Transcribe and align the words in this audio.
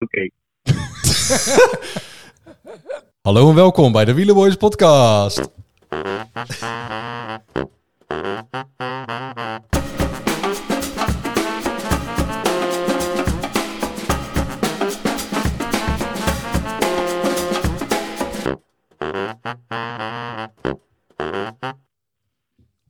Oké. 0.00 0.30
Hallo 3.22 3.48
en 3.48 3.54
welkom 3.54 3.92
bij 3.92 4.04
de 4.04 4.14
Wielerboys 4.14 4.56
podcast. 4.56 5.48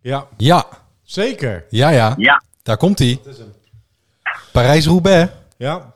Ja, 0.00 0.27
Ja, 0.36 0.66
zeker. 1.02 1.64
ja, 1.70 1.88
ja. 1.90 2.14
Ja, 2.16 2.42
Daar 2.62 2.77
komt 2.77 2.98
hij. 2.98 3.20
Parijs-Roubaix. 4.52 5.32
Ja, 5.56 5.95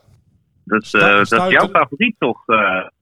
dat 0.65 0.85
Stu- 0.85 0.99
eh, 0.99 1.17
dat 1.17 1.21
is 1.47 1.53
jouw 1.53 1.69
favoriet 1.69 2.15
toch, 2.19 2.43
eh 2.47 2.57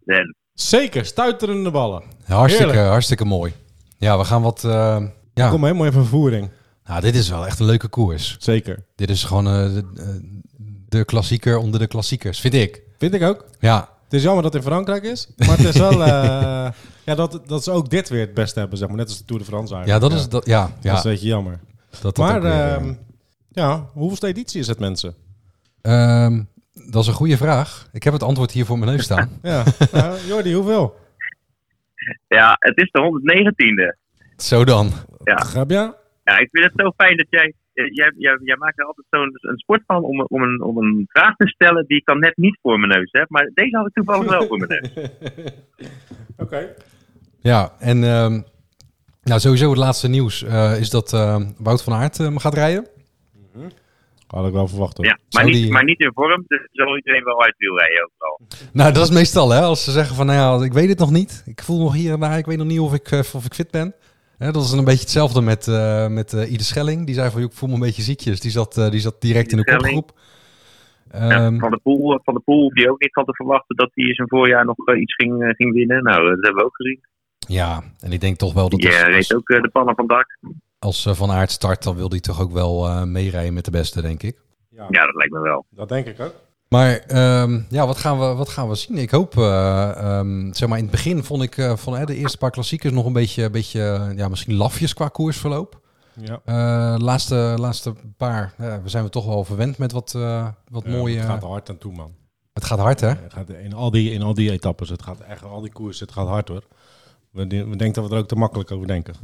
Den? 0.05 0.37
zeker. 0.55 1.05
Stuiterende 1.05 1.71
ballen. 1.71 2.03
Hartstikke, 2.25 2.71
Heerlijk. 2.73 2.91
hartstikke 2.91 3.25
mooi. 3.25 3.53
Ja, 3.99 4.19
we 4.19 4.25
gaan 4.25 4.43
wat... 4.43 4.65
eh, 4.65 5.03
ja, 5.35 5.49
Kom 5.49 5.65
helemaal 5.65 5.87
in 5.87 5.93
vervoering. 5.93 6.51
nou, 6.85 7.01
dit 7.01 7.15
is 7.15 7.29
wel 7.29 7.47
echt 7.47 7.59
een 7.59 7.67
leuke 7.67 7.89
koers. 7.89 8.37
Zeker. 8.39 8.85
Dit 8.95 9.11
is 9.11 9.25
gewoon 9.25 9.47
eh, 9.47 9.53
de, 9.53 9.85
eh, 9.97 10.07
de 10.89 11.05
klassieker 11.05 11.59
onder 11.59 11.81
de 11.81 11.87
klassiekers, 11.87 12.41
vind 12.41 12.55
ik. 12.55 12.83
Vind 12.99 13.15
ik 13.15 13.23
ook. 13.23 13.45
Ja, 13.61 13.89
Het 14.05 14.13
is 14.13 14.23
jammer 14.23 14.43
dat 14.43 14.53
het 14.53 14.63
in 14.63 14.69
Frankrijk 14.69 15.03
is. 15.05 15.29
Maar 15.37 15.57
het 15.59 15.67
is 15.67 15.77
wel... 15.79 15.93
eh, 16.05 16.71
ja, 17.05 17.15
dat, 17.15 17.41
dat 17.47 17.65
ze 17.65 17.71
ook 17.71 17.91
dit 17.91 18.09
weer 18.09 18.21
het 18.21 18.35
beste 18.35 18.59
hebben, 18.59 18.79
zeg 18.79 18.89
maar. 18.89 18.97
Net 18.97 19.09
als 19.09 19.19
de 19.19 19.25
Tour 19.25 19.43
de 19.43 19.49
France 19.49 19.75
ja 19.75 19.81
eigenlijk. 19.81 20.11
dat 20.13 20.21
is... 20.21 20.29
Dat, 20.29 20.47
ja, 20.47 20.71
ja, 20.81 20.89
Dat 20.91 20.99
is 20.99 21.05
een 21.05 21.11
beetje 21.11 21.27
jammer. 21.29 21.61
dat, 21.91 22.03
dat 22.03 22.17
maar, 22.17 22.43
weer, 22.43 22.51
eh, 22.53 22.75
ehm, 22.75 22.93
ja, 23.49 23.87
hoeveelste 23.93 24.27
editie 24.27 24.61
is 24.61 24.67
het, 24.67 24.79
mensen? 24.79 25.15
ehm, 25.81 26.43
dat 26.73 27.03
is 27.03 27.09
een 27.09 27.15
goede 27.15 27.37
vraag. 27.37 27.89
Ik 27.93 28.03
heb 28.03 28.13
het 28.13 28.23
antwoord 28.23 28.51
hier 28.51 28.65
voor 28.65 28.79
mijn 28.79 28.91
neus 28.91 29.05
staan. 29.05 29.29
Ja. 29.43 29.65
Nou, 29.93 30.19
Jordi, 30.27 30.55
hoeveel? 30.55 30.95
Ja, 32.29 32.57
het 32.59 32.77
is 32.77 32.91
de 32.91 33.01
119e. 33.01 33.99
Zo 34.37 34.65
dan. 34.65 34.91
Ja? 35.25 35.95
Ja, 36.25 36.39
ik 36.39 36.49
vind 36.51 36.65
het 36.65 36.73
zo 36.77 36.93
fijn 36.97 37.17
dat 37.17 37.27
jij... 37.31 37.55
Jij, 37.75 38.13
jij, 38.17 38.39
jij 38.43 38.57
maakt 38.57 38.79
er 38.79 38.85
altijd 38.85 39.07
zo'n 39.11 39.39
een 39.41 39.59
sport 39.59 39.83
van 39.87 40.03
om, 40.03 40.21
om, 40.21 40.43
een, 40.43 40.63
om 40.63 40.77
een 40.79 41.05
vraag 41.09 41.37
te 41.37 41.49
stellen 41.49 41.87
die 41.87 41.97
ik 41.97 42.05
dan 42.05 42.19
net 42.19 42.37
niet 42.37 42.59
voor 42.63 42.79
mijn 42.79 42.93
neus 42.93 43.09
heb. 43.13 43.29
Maar 43.29 43.51
deze 43.55 43.77
had 43.77 43.87
ik 43.87 43.93
toevallig 43.93 44.31
wel 44.31 44.47
voor 44.47 44.59
mijn 44.59 44.81
neus. 44.81 45.11
Oké. 46.45 46.75
Ja, 47.41 47.73
en 47.79 48.05
ehm, 48.05 48.41
nou, 49.23 49.41
sowieso 49.41 49.69
het 49.69 49.79
laatste 49.79 50.09
nieuws 50.09 50.43
eh, 50.45 50.81
is 50.81 50.91
dat 50.91 51.13
ehm, 51.13 51.51
Wout 51.59 51.83
van 51.83 51.93
Aert 51.93 52.19
eh, 52.19 52.37
gaat 52.37 52.55
rijden. 52.55 52.87
Had 54.33 54.47
ik 54.47 54.53
wel 54.53 54.69
verwacht. 54.69 54.97
hoor. 54.97 55.07
Ja, 55.07 55.19
maar 55.31 55.45
niet, 55.45 55.55
die- 55.55 55.73
maar 55.73 55.85
niet 55.85 56.01
in 56.01 56.11
vorm, 56.15 56.45
dus 56.47 56.69
zal 56.73 56.97
iedereen 56.97 57.25
wel 57.25 57.43
uit 57.43 57.55
wil 57.57 57.77
rijden 57.79 58.05
overal. 58.11 58.41
Nou, 58.73 58.93
dat 58.93 59.03
is 59.05 59.11
meestal 59.11 59.51
hè, 59.51 59.61
als 59.61 59.85
ze 59.85 59.91
zeggen 59.91 60.17
van, 60.17 60.27
nou 60.27 60.59
ja, 60.61 60.65
ik 60.67 60.73
weet 60.73 60.89
het 60.89 60.99
nog 60.99 61.11
niet. 61.11 61.43
Ik 61.47 61.63
voel 61.63 61.79
nog 61.79 61.95
hier 61.95 62.13
en 62.13 62.21
daar, 62.21 62.39
ik 62.39 62.47
weet 62.47 62.57
nog 62.59 62.67
niet 62.67 62.81
of 62.81 62.95
ik, 62.95 63.11
eh, 63.11 63.19
of 63.19 63.45
ik 63.45 63.55
fit 63.55 63.71
ben. 63.71 63.95
Hè, 64.39 64.51
dat 64.53 64.63
is 64.65 64.73
een 64.73 64.85
beetje 64.85 65.01
hetzelfde 65.01 65.41
met, 65.41 65.69
eh 65.69 66.07
met 66.09 66.33
eh, 66.33 66.53
Ide 66.53 66.63
Schelling. 66.63 67.07
Die 67.07 67.15
zei 67.15 67.31
van, 67.31 67.41
joh, 67.41 67.51
ik 67.51 67.57
voel 67.57 67.69
me 67.69 67.75
een 67.75 67.81
beetje 67.81 68.03
ziekjes. 68.03 68.41
Die 68.41 68.51
zat, 68.51 68.77
eh, 68.79 68.91
die 68.91 69.01
zat 69.01 69.21
direct 69.21 69.51
in 69.53 69.59
de 69.59 69.65
kopgroep. 69.65 70.11
Ja, 71.13 71.19
Ehm, 71.31 71.59
van, 71.59 71.71
de 71.71 71.81
pool, 71.83 72.21
van 72.25 72.35
de 72.35 72.41
Poel 72.41 72.61
hoef 72.63 72.79
je 72.79 72.91
ook 72.91 73.01
niet 73.01 73.13
van 73.13 73.25
te 73.25 73.35
verwachten 73.35 73.77
dat 73.77 73.91
hij 73.95 74.05
in 74.05 74.15
zijn 74.15 74.29
voorjaar 74.29 74.65
nog 74.65 74.77
iets 74.97 75.15
ging, 75.15 75.53
ging 75.57 75.73
winnen. 75.73 76.03
Nou, 76.03 76.23
dat 76.29 76.39
hebben 76.41 76.55
we 76.55 76.65
ook 76.65 76.77
gezien. 76.77 77.01
ja, 77.39 77.83
en 78.01 78.13
ik 78.13 78.21
denk 78.21 78.37
toch 78.37 78.53
wel 78.53 78.69
dat 78.69 78.81
Die 78.81 78.89
eh, 78.91 78.97
als, 79.05 79.15
reed 79.15 79.35
ook 79.35 79.47
de 79.47 79.69
pannen 79.73 79.95
van 79.95 80.07
dak. 80.07 80.39
Als, 80.83 81.07
eh, 81.07 81.15
Van 81.15 81.31
Aert 81.31 81.51
start, 81.51 81.83
dan 81.83 81.97
wil 81.97 82.09
hij 82.09 82.21
toch 82.21 82.41
ook 82.41 82.53
wel 82.53 82.87
eh, 82.87 83.03
meerijden 83.03 83.55
met 83.55 83.65
de 83.65 83.71
beste, 83.71 84.03
denk 84.03 84.23
ik. 84.23 84.39
Ja, 84.69 84.87
Ja, 84.91 85.07
dat 85.07 85.15
lijkt 85.15 85.33
me 85.33 85.41
wel. 85.41 85.67
dat 85.71 85.89
denk 85.89 86.07
ik 86.07 86.21
ook. 86.21 86.35
Maar 86.69 86.99
ehm, 86.99 87.61
ja, 87.69 87.87
wat 87.87 87.99
gaan, 87.99 88.19
we, 88.19 88.35
wat 88.35 88.49
gaan 88.49 88.69
we 88.69 88.75
zien? 88.75 88.99
Ik 88.99 89.11
hoop, 89.11 89.37
eh, 89.37 89.91
ehm, 89.97 90.53
zeg 90.53 90.69
maar, 90.69 90.79
in 90.79 90.85
het 90.85 90.93
begin 90.93 91.25
vond 91.25 91.43
ik 91.43 91.59
eh, 91.59 91.77
van, 91.77 92.05
de 92.07 92.17
eerste 92.17 92.39
paar 92.39 92.51
klassiekers 92.51 92.93
nog 92.93 93.07
een 93.07 93.13
beetje, 93.13 93.51
beetje 93.51 93.83
eh, 93.83 94.17
ja, 94.17 94.29
misschien 94.29 94.55
lafjes 94.55 94.95
qua 94.95 95.09
koersverloop. 95.09 95.81
Ja. 96.15 96.41
Eh, 96.45 97.01
laatste, 97.01 97.55
laatste 97.59 97.95
paar, 98.17 98.55
ja, 98.59 98.83
we 98.83 98.89
zijn 98.89 99.05
we 99.05 99.11
toch 99.11 99.27
wel 99.27 99.45
verwend 99.45 99.79
met 99.79 99.93
wat, 99.93 100.15
eh, 100.15 100.49
wat 100.69 100.87
mooie... 100.87 101.17
Het 101.17 101.27
gaat 101.27 101.43
hard 101.43 101.71
aan 101.71 101.79
toe, 101.79 101.93
man. 101.93 102.15
het 102.53 102.65
gaat 102.65 102.79
hard, 102.79 103.01
hè? 103.01 103.09
Het 103.09 103.33
gaat 103.33 103.51
in, 103.51 103.75
al 103.75 103.91
die, 103.91 104.11
in 104.13 104.23
al 104.23 104.35
die 104.35 104.51
etappes, 104.51 104.89
het 104.89 105.03
gaat 105.03 105.21
echt, 105.21 105.45
al 105.45 105.61
die 105.61 105.73
koers, 105.73 106.01
het 106.01 106.13
gaat 106.13 106.29
hard 106.29 106.49
hoor. 106.49 106.63
We, 107.31 107.47
we 107.47 107.77
denken 107.77 107.93
dat 107.93 108.09
we 108.09 108.15
er 108.15 108.21
ook 108.21 108.29
te 108.29 108.37
makkelijk 108.37 108.71
over 108.71 108.87
denken. 108.87 109.15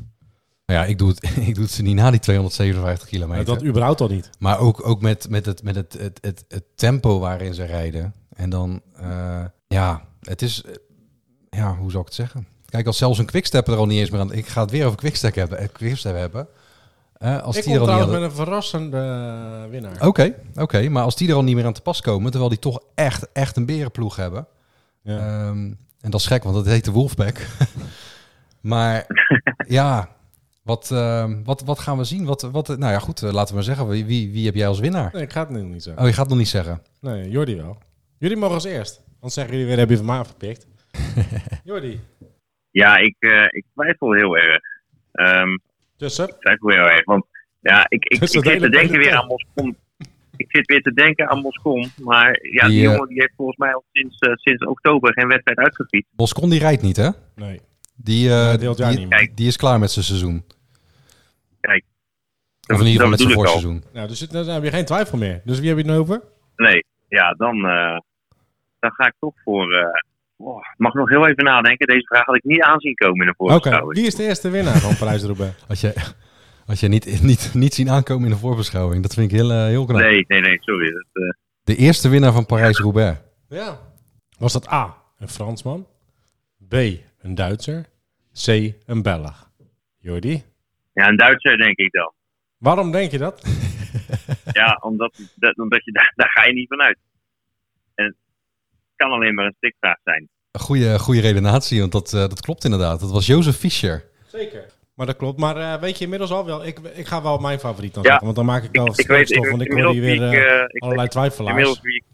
Nou 0.68 0.80
ja, 0.80 0.86
ik 0.86 0.98
doe, 0.98 1.08
het, 1.08 1.22
ik 1.48 1.54
doe 1.54 1.64
het 1.64 1.72
ze 1.72 1.82
niet 1.82 1.94
na 1.94 2.10
die 2.10 2.20
257 2.20 3.02
Maar 3.02 3.10
kilometer. 3.10 3.44
dat 3.54 3.64
überhaupt 3.64 4.00
al 4.00 4.08
niet. 4.08 4.30
Maar 4.38 4.58
ook, 4.58 4.86
ook 4.86 5.00
met, 5.00 5.28
met, 5.28 5.46
het, 5.46 5.62
met 5.62 5.74
het, 5.74 5.92
het, 5.98 6.18
het, 6.20 6.44
het 6.48 6.64
tempo 6.74 7.18
waarin 7.18 7.54
ze 7.54 7.64
rijden. 7.64 8.14
En 8.34 8.50
dan, 8.50 8.82
eh, 8.96 9.44
ja, 9.68 10.02
het 10.22 10.42
is, 10.42 10.62
eh, 10.62 10.72
ja, 11.50 11.76
hoe 11.76 11.90
zou 11.90 12.00
ik 12.00 12.06
het 12.08 12.16
zeggen? 12.16 12.46
Kijk, 12.66 12.86
als 12.86 12.96
zelfs 12.98 13.18
een 13.18 13.26
quickstep 13.26 13.68
er 13.68 13.76
al 13.76 13.86
niet 13.86 13.98
eens 13.98 14.10
meer 14.10 14.20
aan... 14.20 14.32
Ik 14.32 14.46
ga 14.46 14.60
het 14.60 14.70
weer 14.70 14.86
over 14.86 14.98
quickstep 14.98 15.34
hebben. 15.34 15.58
eh, 15.58 15.68
quickstep 15.72 16.14
hebben. 16.16 16.48
Eh, 17.12 17.42
als 17.42 17.56
ik 17.56 17.64
die 17.64 17.78
kom 17.78 17.88
er 17.88 17.94
al 17.94 18.00
niet 18.00 18.10
met 18.10 18.22
een 18.22 18.32
verrassende 18.32 19.66
winnaar. 19.70 20.06
Oké, 20.06 20.34
oké. 20.54 20.88
Maar 20.88 21.02
als 21.02 21.16
die 21.16 21.28
er 21.28 21.34
al 21.34 21.44
niet 21.44 21.54
meer 21.54 21.66
aan 21.66 21.72
te 21.72 21.80
pas 21.80 22.00
komen... 22.00 22.30
terwijl 22.30 22.50
die 22.50 22.58
toch 22.58 22.80
echt, 22.94 23.32
echt 23.32 23.56
een 23.56 23.66
berenploeg 23.66 24.16
hebben... 24.16 24.46
Ja. 25.02 25.18
Ehm, 25.18 25.72
en 26.00 26.10
dat 26.10 26.20
is 26.20 26.26
gek, 26.26 26.42
want 26.42 26.54
dat 26.54 26.66
heet 26.66 26.84
de 26.84 26.90
Wolfpack. 26.90 27.46
maar 28.60 29.06
ja, 29.68 30.08
wat, 30.68 30.90
ehm, 30.90 31.42
wat, 31.44 31.62
wat 31.64 31.78
gaan 31.78 31.98
we 31.98 32.04
zien? 32.04 32.24
Wat, 32.24 32.42
wat, 32.42 32.68
nou 32.68 32.92
ja, 32.92 32.98
goed, 32.98 33.22
eh, 33.22 33.32
laten 33.32 33.48
we 33.48 33.54
maar 33.54 33.62
zeggen. 33.62 33.88
Wie, 33.88 34.04
wie, 34.04 34.32
wie 34.32 34.46
heb 34.46 34.54
jij 34.54 34.66
als 34.66 34.80
winnaar? 34.80 35.10
Nee, 35.12 35.22
ik 35.22 35.32
ga 35.32 35.40
het 35.40 35.50
nu 35.50 35.62
niet 35.62 35.82
zeggen. 35.82 36.02
Oh, 36.02 36.08
je 36.08 36.14
gaat 36.14 36.24
het 36.24 36.30
nog 36.30 36.38
niet 36.38 36.48
zeggen. 36.48 36.82
Nee, 37.00 37.30
Jordi 37.30 37.56
wel. 37.56 37.78
Jullie 38.18 38.36
mogen 38.36 38.54
als 38.54 38.64
eerst. 38.64 39.02
Anders 39.14 39.34
zeggen 39.34 39.52
jullie 39.52 39.68
weer, 39.68 39.78
heb 39.78 39.88
je 39.90 39.96
van 39.96 40.06
mij 40.06 40.18
afgepikt. 40.18 40.66
Jordi. 41.64 42.00
Ja, 42.70 42.96
ik, 42.96 43.16
eh, 43.18 43.44
ik 43.50 43.64
twijfel 43.74 44.12
heel 44.12 44.36
erg. 44.36 44.62
Ehm, 45.12 45.58
Tussen. 45.96 46.28
ik 46.28 46.34
twijfel 46.40 46.68
heel 46.68 46.88
erg. 46.88 47.04
Want 47.04 47.24
ja, 47.60 47.86
ik, 47.88 48.04
ik, 48.04 48.22
ik 48.22 48.28
zit 48.28 48.42
te 48.42 48.70
denken 48.70 48.98
weer 48.98 49.14
aan 49.14 49.26
Moscon. 49.26 49.76
Ik 50.36 50.46
zit 50.48 50.66
weer 50.66 50.82
te 50.82 50.92
denken 50.92 51.28
aan 51.28 51.40
Moscon. 51.40 51.90
Maar 51.96 52.38
ja, 52.52 52.66
die, 52.66 52.76
Die, 52.76 52.86
eh, 52.86 52.92
jongen 52.92 53.08
die 53.08 53.20
heeft 53.20 53.34
volgens 53.36 53.58
mij 53.58 53.74
al 53.74 53.84
sinds, 53.92 54.16
sinds 54.34 54.66
oktober 54.66 55.12
geen 55.12 55.28
wedstrijd 55.28 55.58
uitgefietst. 55.58 56.10
Boscon 56.16 56.50
die 56.50 56.58
rijdt 56.58 56.82
niet, 56.82 56.96
hè? 56.96 57.08
Nee. 57.34 57.60
Die, 57.94 58.30
eh, 58.30 58.54
Nee, 58.54 58.74
jaar 58.74 58.90
die, 58.96 59.06
niet 59.06 59.36
die 59.36 59.46
is 59.46 59.56
klaar 59.56 59.78
met 59.78 59.90
zijn 59.90 60.04
seizoen. 60.04 60.44
Kijk. 61.68 61.84
Of 62.68 62.80
in 62.80 62.86
ieder 62.86 62.92
geval 62.92 63.08
met 63.08 63.20
zijn 63.20 63.32
voorseizoen. 63.32 63.84
Nou, 63.92 64.08
dus 64.08 64.18
dan 64.18 64.46
heb 64.48 64.62
je 64.64 64.70
geen 64.70 64.84
twijfel 64.84 65.18
meer. 65.18 65.40
Dus 65.44 65.58
wie 65.58 65.68
heb 65.68 65.78
je 65.78 65.82
het 65.84 65.92
nu 65.92 65.98
over? 65.98 66.22
Nee, 66.56 66.84
ja, 67.08 67.32
dan, 67.32 67.54
eh, 67.56 67.98
dan 68.78 68.90
ga 68.92 69.06
ik 69.06 69.14
toch 69.18 69.34
voor... 69.44 69.72
eh 69.72 69.86
oh, 70.36 70.62
mag 70.76 70.94
nog 70.94 71.08
heel 71.08 71.26
even 71.28 71.44
nadenken. 71.44 71.86
Deze 71.86 72.06
vraag 72.06 72.24
had 72.24 72.34
ik 72.36 72.44
niet 72.44 72.62
aanzien 72.62 72.94
komen 72.94 73.20
in 73.20 73.26
de 73.26 73.34
Oké, 73.36 73.50
voorbeschouwing. 73.52 73.98
wie 73.98 74.06
is 74.06 74.14
de 74.14 74.22
eerste 74.22 74.50
winnaar 74.50 74.78
van 74.78 74.96
Parijs-Roubaix? 74.96 75.54
Als 75.68 75.80
je, 75.80 75.94
als 76.66 76.80
je 76.80 76.88
niet, 76.88 77.22
niet, 77.22 77.50
niet 77.54 77.74
zien 77.74 77.90
aankomen 77.90 78.24
in 78.24 78.30
de 78.30 78.38
voorbeschouwing. 78.38 79.02
Dat 79.02 79.14
vind 79.14 79.30
ik 79.32 79.36
heel, 79.38 79.50
eh, 79.50 79.64
heel 79.64 79.84
knap. 79.84 80.00
Nee, 80.00 80.24
nee, 80.28 80.40
nee, 80.40 80.58
sorry. 80.60 80.90
Dat, 80.92 81.22
eh, 81.22 81.30
De 81.64 81.76
eerste 81.76 82.08
winnaar 82.08 82.32
van 82.32 82.46
Parijs-Roubaix. 82.46 83.18
Ja. 83.48 83.78
Was 84.38 84.52
dat 84.52 84.72
A, 84.72 84.96
een 85.18 85.28
Fransman? 85.28 85.86
B, 86.68 86.74
een 87.20 87.34
Duitser? 87.34 87.86
C, 88.44 88.46
een 88.86 89.02
Belg? 89.02 89.50
Jordi? 89.98 90.44
Ja, 90.98 91.08
een 91.08 91.16
Duitser 91.16 91.56
denk 91.56 91.76
ik 91.76 91.92
dan. 91.92 92.12
Waarom 92.58 92.90
denk 92.92 93.10
je 93.10 93.18
dat? 93.18 93.42
Ja, 94.52 94.78
omdat, 94.80 95.18
dat, 95.34 95.58
omdat 95.58 95.84
je, 95.84 95.92
daar, 95.92 96.12
daar 96.16 96.28
ga 96.30 96.44
je 96.46 96.52
niet 96.52 96.68
vanuit. 96.68 96.98
En 97.94 98.04
het 98.04 98.14
kan 98.96 99.10
alleen 99.10 99.34
maar 99.34 99.44
een 99.46 99.54
stikvraag 99.56 99.96
zijn. 100.04 100.28
Een 100.50 100.60
goede, 100.60 100.98
goede 100.98 101.20
redenatie, 101.20 101.80
want 101.80 101.92
dat, 101.92 102.12
eh, 102.12 102.20
dat 102.20 102.40
klopt 102.40 102.64
inderdaad. 102.64 103.00
Dat 103.00 103.10
was 103.10 103.26
Jozef 103.26 103.56
Fischer. 103.56 104.04
Zeker. 104.26 104.64
Maar 104.94 105.06
dat 105.06 105.16
klopt. 105.16 105.38
Maar 105.38 105.56
eh, 105.56 105.80
weet 105.80 105.98
je 105.98 106.04
inmiddels 106.04 106.30
al 106.30 106.44
wel, 106.46 106.66
ik, 106.66 106.78
ik 106.78 107.06
ga 107.06 107.22
wel 107.22 107.38
mijn 107.38 107.58
favoriet 107.58 107.94
dan 107.94 108.02
Ja. 108.02 108.08
zeggen. 108.08 108.24
Want 108.26 108.36
dan 108.38 108.46
maak 108.46 108.62
ik 108.64 108.72
wel 108.72 108.86
Ik, 108.86 108.96
ik 108.96 109.06
weet 109.06 109.30
ik, 109.30 109.46
want 109.48 109.62
ik 109.62 109.72
hoor 109.72 109.90
hier 109.92 110.00
weer 110.00 110.22
eh, 110.22 110.64
ik 110.68 110.82
allerlei 110.82 111.08
twijfelaars. 111.08 111.48
inmiddels 111.50 111.80
wie. 111.80 112.04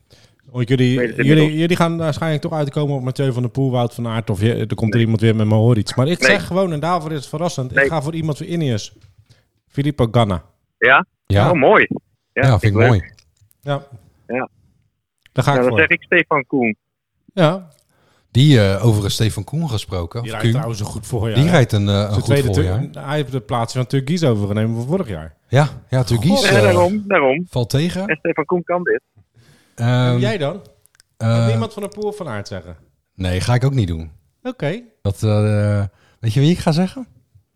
Want 0.54 0.68
jullie, 0.68 1.14
jullie, 1.24 1.56
jullie 1.58 1.76
gaan 1.76 1.96
waarschijnlijk 1.96 2.42
toch 2.42 2.52
uitkomen 2.52 2.96
op 2.96 3.02
Mathieu 3.02 3.32
van 3.32 3.42
der 3.42 3.50
Poel, 3.50 3.70
Wout 3.70 3.94
van 3.94 4.06
Aert. 4.06 4.30
Of 4.30 4.40
je, 4.40 4.54
er 4.54 4.74
komt 4.74 4.94
er 4.94 5.00
iemand 5.00 5.20
weer 5.20 5.36
met 5.36 5.46
me 5.46 5.54
hoor 5.54 5.78
iets. 5.78 5.94
Maar 5.94 6.08
ik 6.08 6.20
Nee. 6.20 6.30
zeg 6.30 6.46
gewoon, 6.46 6.72
en 6.72 6.80
daarvoor 6.80 7.10
is 7.10 7.16
het 7.16 7.26
verrassend. 7.28 7.76
Ik 7.76 7.86
ga 7.88 8.02
voor 8.02 8.14
iemand 8.14 8.36
voor 8.36 8.46
Ineos. 8.46 8.96
Filippo 9.68 10.08
Ganna. 10.10 10.42
Ja? 10.78 11.06
Ja, 11.26 11.50
Oh, 11.50 11.58
mooi. 11.58 11.86
Ja, 12.32 12.42
ja, 12.46 12.58
vind 12.58 12.72
ik 12.72 12.78
leuk. 12.78 12.88
mooi. 12.88 13.12
Ja. 13.60 13.86
Ja. 14.26 14.48
Daar 15.32 15.44
ga 15.44 15.50
ik 15.50 15.56
Ja, 15.56 15.62
dan 15.62 15.68
voor. 15.70 15.78
zeg 15.78 15.88
ik 15.88 16.02
Stefan 16.02 16.46
Koen. 16.46 16.76
Ja. 17.32 17.68
Die 18.30 18.56
uh, 18.56 18.86
over 18.86 19.10
Stefan 19.10 19.44
Koen 19.44 19.68
gesproken. 19.70 20.20
Die 20.22 20.30
rijdt 20.30 20.42
Kuhn, 20.44 20.54
trouwens 20.56 20.80
een 20.80 20.86
goed 20.86 21.06
voorjaar. 21.06 21.40
die 21.40 21.50
rijdt 21.50 21.72
een, 21.72 21.86
uh, 21.86 21.94
een 21.94 22.10
goed 22.12 22.24
voorjaar. 22.24 22.90
Tur- 22.90 23.04
Hij 23.04 23.16
heeft 23.16 23.32
de 23.32 23.40
plaats 23.40 23.72
van 23.74 23.86
Turkies 23.86 24.24
overgenomen 24.24 24.76
van 24.76 24.86
vorig 24.86 25.08
jaar. 25.08 25.34
Ja, 25.48 25.68
ja 25.88 26.02
Turkies 26.02 26.42
Ja, 26.42 26.48
eh, 26.56 26.62
daarom, 26.62 27.04
daarom. 27.06 27.46
valt 27.50 27.70
tegen. 27.70 28.06
En 28.08 28.16
Stefan 28.16 28.44
Koen 28.44 28.62
kan 28.64 28.82
dit. 28.82 29.00
Ehm, 29.74 30.18
jij 30.18 30.38
dan? 30.38 30.60
eh, 31.16 31.28
Kan 31.36 31.46
niemand 31.46 31.72
van 31.72 31.82
de 31.82 31.88
Poel 31.88 32.12
van 32.12 32.28
Aert 32.28 32.48
zeggen? 32.48 32.76
nee, 33.14 33.40
ga 33.40 33.54
ik 33.54 33.64
ook 33.64 33.74
niet 33.74 33.88
doen. 33.88 34.10
Oké. 34.42 34.80
Dat, 35.02 35.22
eh, 35.22 35.84
weet 36.20 36.32
je 36.32 36.40
wie 36.40 36.50
ik 36.50 36.58
ga 36.58 36.72
zeggen? 36.72 37.06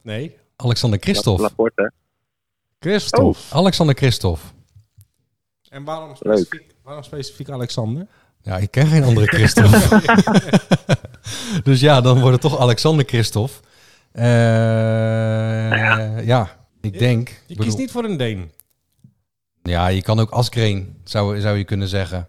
Nee. 0.03 0.37
Alexander 0.56 0.99
Christophe. 0.99 1.43
Laporte. 1.43 1.93
Christophe. 2.81 3.38
Alexander 3.55 3.94
Christophe. 3.97 4.47
En 5.69 5.85
waarom 5.85 6.17
specifiek, 6.17 6.75
waarom 6.82 7.03
specifiek 7.03 7.49
Alexander? 7.50 8.06
Ja, 8.43 8.56
ik 8.59 8.70
ken 8.70 8.87
geen 8.87 9.03
andere 9.05 9.26
Christophe. 9.26 10.00
dus 11.70 11.81
ja, 11.81 12.00
dan 12.00 12.20
wordt 12.20 12.32
het 12.32 12.50
toch 12.50 12.61
Alexander 12.61 13.05
Christophe. 13.06 13.53
Eh, 14.12 14.25
ja. 16.26 16.67
ik 16.81 16.99
denk... 16.99 17.29
Je 17.29 17.35
kiest 17.47 17.59
bedoel- 17.59 17.76
niet 17.76 17.91
voor 17.91 18.05
een 18.05 18.17
Deen. 18.17 18.50
Ja, 19.69 19.87
je 19.88 20.03
kan 20.03 20.20
ook 20.20 20.31
Askreen, 20.31 20.97
zou, 21.05 21.41
zou 21.41 21.56
je 21.59 21.65
kunnen 21.65 21.88
zeggen. 21.88 22.29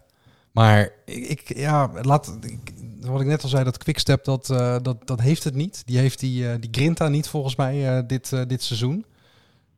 Maar 0.52 0.90
ik, 1.04 1.26
ik- 1.28 1.56
ja, 1.56 1.90
laat, 2.02 2.38
ik, 2.40 2.58
wat 3.00 3.20
ik 3.20 3.26
net 3.26 3.42
al 3.42 3.48
zei, 3.48 3.64
dat 3.64 3.78
Quickstep, 3.78 4.24
dat, 4.24 4.50
eh, 4.50 4.76
dat, 4.82 5.06
dat 5.06 5.20
heeft 5.20 5.44
het 5.44 5.54
niet. 5.54 5.82
Die 5.86 5.98
heeft 5.98 6.20
die, 6.20 6.48
eh, 6.48 6.54
die 6.60 6.68
Grinta 6.72 7.08
niet 7.08 7.28
volgens 7.28 7.56
mij 7.56 7.96
eh, 7.96 8.02
dit, 8.06 8.32
dit 8.48 8.62
seizoen. 8.62 9.04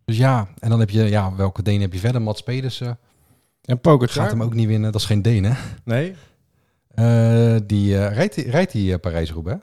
Dus 0.04 0.16
ja, 0.16 0.48
en 0.58 0.70
dan 0.70 0.80
heb 0.80 0.90
je, 0.90 1.02
ja, 1.02 1.34
welke 1.34 1.62
Deen 1.62 1.80
heb 1.80 1.92
je 1.92 1.98
verder? 1.98 2.22
Mats 2.22 2.42
Pedersen 2.42 2.98
En 3.64 3.80
Pogacar? 3.80 4.22
gaat 4.22 4.30
hem 4.30 4.42
ook 4.42 4.54
niet 4.54 4.66
winnen. 4.66 4.92
Dat 4.92 5.00
is 5.00 5.06
geen 5.06 5.22
Deen, 5.22 5.44
hè? 5.44 5.52
Nee, 5.84 6.14
die, 7.66 8.06
rijdt 8.06 8.34
die, 8.34 8.50
rijdt 8.50 8.72
die 8.72 8.98
Parijs-Roubaix? 8.98 9.60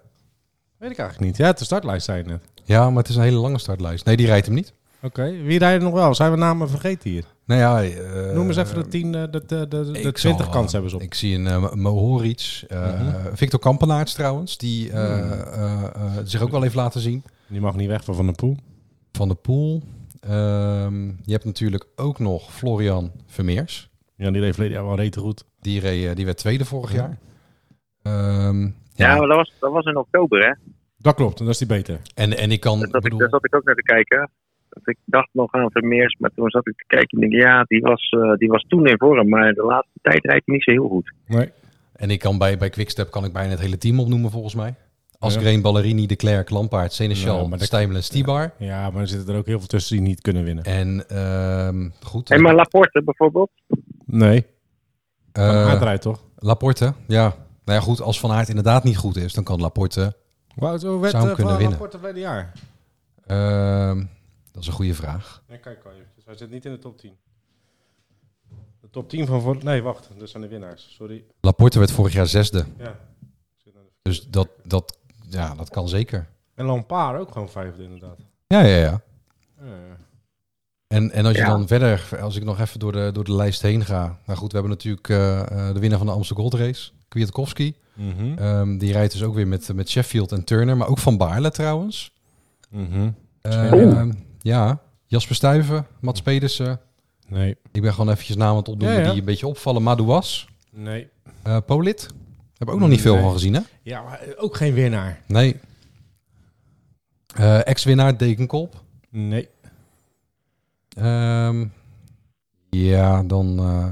weet 0.78 0.92
ik 0.92 0.98
eigenlijk 0.98 1.30
niet. 1.30 1.38
Ja, 1.40 1.46
het 1.48 1.58
de 1.58 1.64
startlijst 1.66 2.06
zijn 2.06 2.26
net. 2.28 2.42
Ja, 2.64 2.90
maar 2.90 2.98
het 3.02 3.10
is 3.10 3.16
een 3.16 3.22
hele 3.24 3.38
lange 3.38 3.58
startlijst. 3.60 4.06
Nee, 4.06 4.18
die 4.18 4.26
rijdt 4.26 4.46
hem 4.46 4.56
niet. 4.56 4.74
Oké, 5.02 5.32
wie 5.44 5.60
rijden 5.60 5.84
nog 5.84 5.94
wel? 5.94 6.16
Zijn 6.16 6.32
we 6.32 6.38
namen 6.38 6.70
vergeten 6.70 7.10
hier? 7.10 7.24
Nou 7.46 7.60
ja, 7.62 7.84
eh, 7.84 8.34
Noem 8.36 8.48
eens 8.48 8.58
even 8.58 8.76
de 8.84 8.88
10, 8.88 9.16
eh, 9.16 9.22
de, 9.22 9.30
de, 9.46 9.68
de, 9.68 9.92
de 9.92 10.02
ik 10.02 10.16
20 10.16 10.44
zal, 10.46 10.54
kansen 10.54 10.72
hebben 10.72 10.90
ze 10.90 10.96
op. 10.96 11.02
Ik 11.02 11.14
zie 11.14 11.36
een 11.36 11.46
uh, 11.46 11.74
Mohoric. 11.74 12.64
Victor 13.34 13.60
Kampenaerts 13.60 14.14
trouwens, 14.14 14.58
die 14.58 14.92
eh, 14.92 15.18
Hmm. 15.20 15.32
eh, 15.32 15.84
eh, 15.84 16.18
zich 16.24 16.42
ook 16.42 16.52
wel 16.52 16.62
heeft 16.62 16.76
laten 16.76 17.02
zien. 17.02 17.24
Die 17.48 17.62
mag 17.62 17.76
niet 17.76 17.88
weg 17.88 18.04
van 18.04 18.16
Van 18.16 18.26
der 18.26 18.36
Poel. 18.36 18.58
Van 19.12 19.28
de 19.28 19.36
Poel. 19.36 19.84
Ehm, 20.20 21.06
je 21.08 21.32
hebt 21.32 21.46
natuurlijk 21.46 21.86
ook 21.96 22.20
nog 22.20 22.54
Florian 22.54 23.12
Vermeers. 23.28 23.90
Ja, 24.16 24.32
die 24.32 24.42
reed 24.42 24.54
verleden 24.54 24.78
jaar 24.78 24.86
wel 24.88 24.96
rete 24.96 25.20
goed. 25.20 25.44
Die, 25.62 25.80
reed, 25.80 26.16
die 26.16 26.26
werd 26.26 26.38
tweede 26.38 26.66
vorig 26.66 26.92
Ja. 26.94 26.98
jaar. 26.98 27.18
Ehm, 28.02 28.62
Ja, 28.62 28.72
ja, 29.10 29.18
maar 29.18 29.28
dat 29.28 29.38
was, 29.38 29.54
dat 29.60 29.72
was 29.72 29.86
in 29.86 29.98
oktober, 29.98 30.46
hè? 30.48 30.54
Dat 30.98 31.16
klopt, 31.16 31.40
en 31.40 31.46
dat 31.46 31.54
is 31.54 31.60
die 31.60 31.68
beter. 31.68 32.00
en, 32.16 32.38
en 32.38 32.52
ik 32.52 32.60
kan... 32.60 32.80
Daar 32.80 32.88
zat, 32.92 33.06
ik, 33.06 33.12
bedoel, 33.12 33.30
zat 33.30 33.46
ik 33.46 33.56
ook 33.56 33.64
naar 33.64 33.76
te 33.76 33.82
kijken. 33.82 34.30
Dat 34.70 34.88
ik 34.88 34.98
dacht 35.06 35.30
nog 35.32 35.52
aan 35.54 35.72
Vermeers, 35.72 36.16
maar 36.20 36.32
toen 36.36 36.50
zat 36.50 36.68
ik 36.68 36.78
te 36.78 36.84
kijken 36.88 37.22
en 37.22 37.30
denk 37.30 37.42
ja, 37.44 37.64
die 37.64 37.82
was, 37.82 38.10
eh, 38.10 38.34
die 38.34 38.50
was 38.50 38.66
toen 38.68 38.88
in 38.88 38.98
vorm. 38.98 39.30
Maar 39.30 39.54
de 39.54 39.64
laatste 39.64 40.00
tijd 40.02 40.26
rijdt 40.26 40.46
hij 40.46 40.56
niet 40.56 40.64
zo 40.64 40.72
heel 40.72 40.88
goed. 40.88 41.14
Nee. 41.28 41.52
en 41.96 42.10
ik 42.10 42.20
kan 42.20 42.38
bij, 42.38 42.58
bij 42.58 42.70
Quickstep 42.70 43.12
kan 43.12 43.26
ik 43.26 43.34
bijna 43.34 43.50
het 43.50 43.60
hele 43.60 43.78
team 43.78 44.00
opnoemen 44.00 44.32
volgens 44.32 44.56
mij. 44.56 44.76
Asgreen, 45.20 45.62
Ballerini, 45.62 46.08
De 46.08 46.16
Klerk, 46.16 46.50
Lampaard, 46.50 46.94
Seneschal, 46.94 47.42
Ja, 47.42 47.48
maar 47.48 47.58
dat- 47.58 47.68
Stijmel 47.68 47.96
en 47.96 48.04
Stibar. 48.04 48.52
Ja, 48.58 48.90
maar 48.90 49.02
er 49.02 49.08
zitten 49.08 49.34
er 49.34 49.40
ook 49.40 49.46
heel 49.46 49.58
veel 49.60 49.68
tussen 49.68 49.98
die 49.98 50.06
niet 50.06 50.22
kunnen 50.22 50.44
winnen. 50.44 50.64
En 50.64 51.04
ehm, 51.10 51.90
goed. 52.02 52.30
En 52.30 52.42
maar 52.42 52.56
Laporte 52.56 53.04
bijvoorbeeld. 53.04 53.50
Nee, 54.06 54.46
eh, 55.32 55.46
Van 55.48 55.72
Aert 55.72 55.82
rijdt 55.82 56.02
toch? 56.02 56.24
Laporte, 56.38 56.94
ja. 57.08 57.24
Nou 57.66 57.80
ja, 57.80 57.80
goed, 57.80 58.02
als 58.02 58.20
Van 58.20 58.32
Aert 58.32 58.50
inderdaad 58.50 58.84
niet 58.84 58.98
goed 58.98 59.16
is, 59.18 59.34
dan 59.34 59.44
kan 59.44 59.62
Laporte... 59.62 60.14
Wauw, 60.56 60.78
zo 60.78 61.00
werd 61.00 61.12
Zou 61.12 61.24
hem 61.24 61.32
eh, 61.32 61.38
kunnen 61.38 61.54
Van 61.54 61.62
winnen. 61.64 61.80
Laporte 61.80 61.98
verleden 62.00 62.22
jaar. 62.22 62.52
ehm, 63.28 64.04
dat 64.60 64.68
is 64.68 64.68
een 64.68 64.74
goede 64.86 64.94
vraag. 64.94 65.44
Ja, 65.48 65.58
kijk 65.58 65.86
al 65.86 65.92
eventjes. 65.92 66.26
Hij 66.26 66.38
zit 66.38 66.50
niet 66.50 66.66
in 66.66 66.72
de 66.72 66.80
top 66.80 66.98
10. 66.98 67.14
De 68.82 68.90
top 68.90 69.10
10 69.10 69.26
van... 69.26 69.42
Voor... 69.42 69.64
Nee, 69.64 69.82
wacht. 69.82 70.10
Dat 70.18 70.30
zijn 70.30 70.44
de 70.44 70.50
winnaars. 70.50 70.94
Sorry. 70.96 71.24
Laporte 71.42 71.80
werd 71.80 71.92
vorig 71.92 72.14
jaar 72.14 72.28
zesde. 72.28 72.66
Ja. 72.78 73.00
Dus 74.02 74.28
dat, 74.28 74.50
dat, 74.64 74.98
ja, 75.30 75.56
dat 75.56 75.70
kan 75.70 75.90
zeker. 75.90 76.28
En 76.56 76.66
Lampaard 76.66 77.20
ook 77.20 77.32
gewoon 77.32 77.50
vijfde 77.50 77.84
inderdaad. 77.84 78.18
Ja, 78.48 78.62
ja, 78.62 78.78
ja. 78.78 79.02
En, 80.88 81.12
en 81.12 81.26
als 81.26 81.36
je 81.36 81.42
Ja. 81.42 81.50
dan 81.50 81.68
verder, 81.68 82.18
als 82.22 82.36
ik 82.36 82.44
nog 82.44 82.60
even 82.60 82.80
door 82.80 82.92
de, 82.92 83.10
door 83.14 83.24
de 83.24 83.36
lijst 83.36 83.62
heen 83.62 83.86
ga. 83.86 84.20
Nou 84.26 84.40
goed, 84.40 84.52
we 84.52 84.58
hebben 84.58 84.72
natuurlijk 84.76 85.10
eh, 85.10 85.40
eh, 85.40 85.74
de 85.74 85.80
winnaar 85.80 85.98
van 85.98 86.08
de 86.08 86.14
Amsterdam 86.14 86.50
Gold 86.50 86.62
Race, 86.62 86.92
Kwiatkowski. 87.08 87.76
Mhm. 87.94 88.38
Ehm, 88.38 88.78
die 88.78 88.92
rijdt 88.92 89.12
dus 89.12 89.24
ook 89.24 89.34
weer 89.36 89.48
met, 89.48 89.74
met 89.74 89.90
Sheffield 89.90 90.32
en 90.32 90.44
Turner, 90.44 90.78
maar 90.78 90.88
ook 90.88 90.98
Van 90.98 91.18
Baarle 91.18 91.52
trouwens. 91.52 92.14
Mhm. 92.70 93.12
Ehm, 93.42 94.12
ja, 94.40 94.82
Jasper 95.06 95.36
Stuyven, 95.36 95.86
Mats 96.02 96.22
Pedersen. 96.22 96.80
Nee. 97.28 97.58
Ik 97.72 97.82
ben 97.82 97.94
gewoon 97.94 98.10
eventjes 98.14 98.36
namen 98.36 98.66
aan 98.66 98.74
het 98.74 98.82
Ja, 98.82 98.92
ja. 98.92 99.10
die 99.10 99.20
een 99.20 99.26
beetje 99.26 99.48
opvallen. 99.48 99.84
Madouas, 99.84 100.48
Nee. 100.72 101.08
eh 101.44 101.58
Polit. 101.66 102.02
Hebben 102.48 102.68
we 102.68 102.72
ook 102.72 102.80
nog 102.80 102.90
niet 102.90 103.02
veel 103.02 103.14
Nee. 103.14 103.24
van 103.24 103.32
gezien, 103.32 103.54
hè? 103.54 103.60
Ja, 103.84 104.02
maar 104.02 104.22
ook 104.38 104.56
geen 104.56 104.74
winnaar. 104.74 105.22
Nee. 105.28 105.60
Eh, 107.36 107.68
Ex-winnaar 107.68 108.18
Dekenkolp. 108.18 108.84
Nee. 109.10 109.48
Ehm, 110.90 111.66
ja, 112.70 113.24
dan 113.24 113.60
eh 113.60 113.92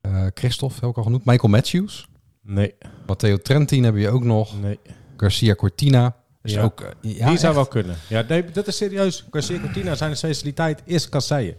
eh, 0.00 0.26
Christophe, 0.34 0.74
heb 0.80 0.90
ik 0.90 0.96
al 0.96 1.02
genoemd. 1.02 1.24
Michael 1.24 1.48
Matthews. 1.52 2.08
Nee. 2.42 2.74
Matteo 3.06 3.36
Trentin 3.36 3.82
hebben 3.84 4.00
je 4.02 4.10
ook 4.10 4.24
nog. 4.24 4.60
Nee. 4.60 4.78
Garcia 5.16 5.54
Cortina. 5.54 6.16
Ja. 6.52 6.62
ook, 6.62 6.80
eh, 6.80 6.88
ja, 7.00 7.28
die 7.28 7.38
zou 7.38 7.54
wel 7.54 7.66
kunnen. 7.66 7.96
Ja, 8.08 8.24
nee, 8.28 8.44
dat 8.44 8.66
is 8.66 8.76
serieus. 8.76 9.26
Garcia 9.30 9.60
Cortina, 9.60 9.94
zijn 9.94 10.16
specialiteit 10.16 10.82
is 10.84 11.08
kasseien. 11.08 11.54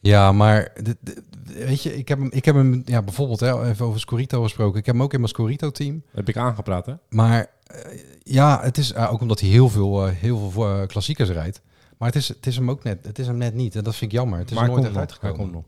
Ja, 0.00 0.32
maar 0.32 0.72
weet 1.44 1.82
je, 1.82 1.96
ik 1.96 2.08
heb 2.08 2.18
hem, 2.18 2.28
ik 2.32 2.44
heb 2.44 2.54
hem 2.54 2.82
ja, 2.84 3.02
bijvoorbeeld 3.02 3.40
hè, 3.40 3.68
even 3.68 3.86
over 3.86 4.00
Scorito 4.00 4.42
gesproken. 4.42 4.78
Ik 4.78 4.86
heb 4.86 4.94
hem 4.94 5.04
ook 5.04 5.12
in 5.12 5.18
mijn 5.18 5.30
Scorito-team. 5.32 6.02
heb 6.12 6.28
ik 6.28 6.36
aangepraat, 6.36 6.86
hè? 6.86 6.94
Maar 7.08 7.46
eh, 7.66 7.98
ja, 8.22 8.60
het 8.62 8.78
is 8.78 8.92
eh, 8.92 9.12
ook 9.12 9.20
omdat 9.20 9.40
hij 9.40 9.48
heel 9.48 9.68
veel, 9.68 10.06
heel 10.06 10.50
veel 10.50 10.86
klassiekers 10.86 11.28
rijdt. 11.28 11.60
Maar 11.98 12.08
het 12.08 12.16
is, 12.16 12.28
het 12.28 12.46
is 12.46 12.56
hem 12.56 12.70
ook 12.70 12.82
net, 12.82 12.98
het 13.06 13.18
is 13.18 13.26
hem 13.26 13.36
net 13.36 13.54
niet. 13.54 13.76
En 13.76 13.84
dat 13.84 13.96
vind 13.96 14.12
ik 14.12 14.18
jammer. 14.18 14.38
Het 14.38 14.50
is 14.50 14.56
maar 14.56 14.68
nooit 14.68 14.84
echt 14.84 14.96
uitgekomen. 14.96 15.64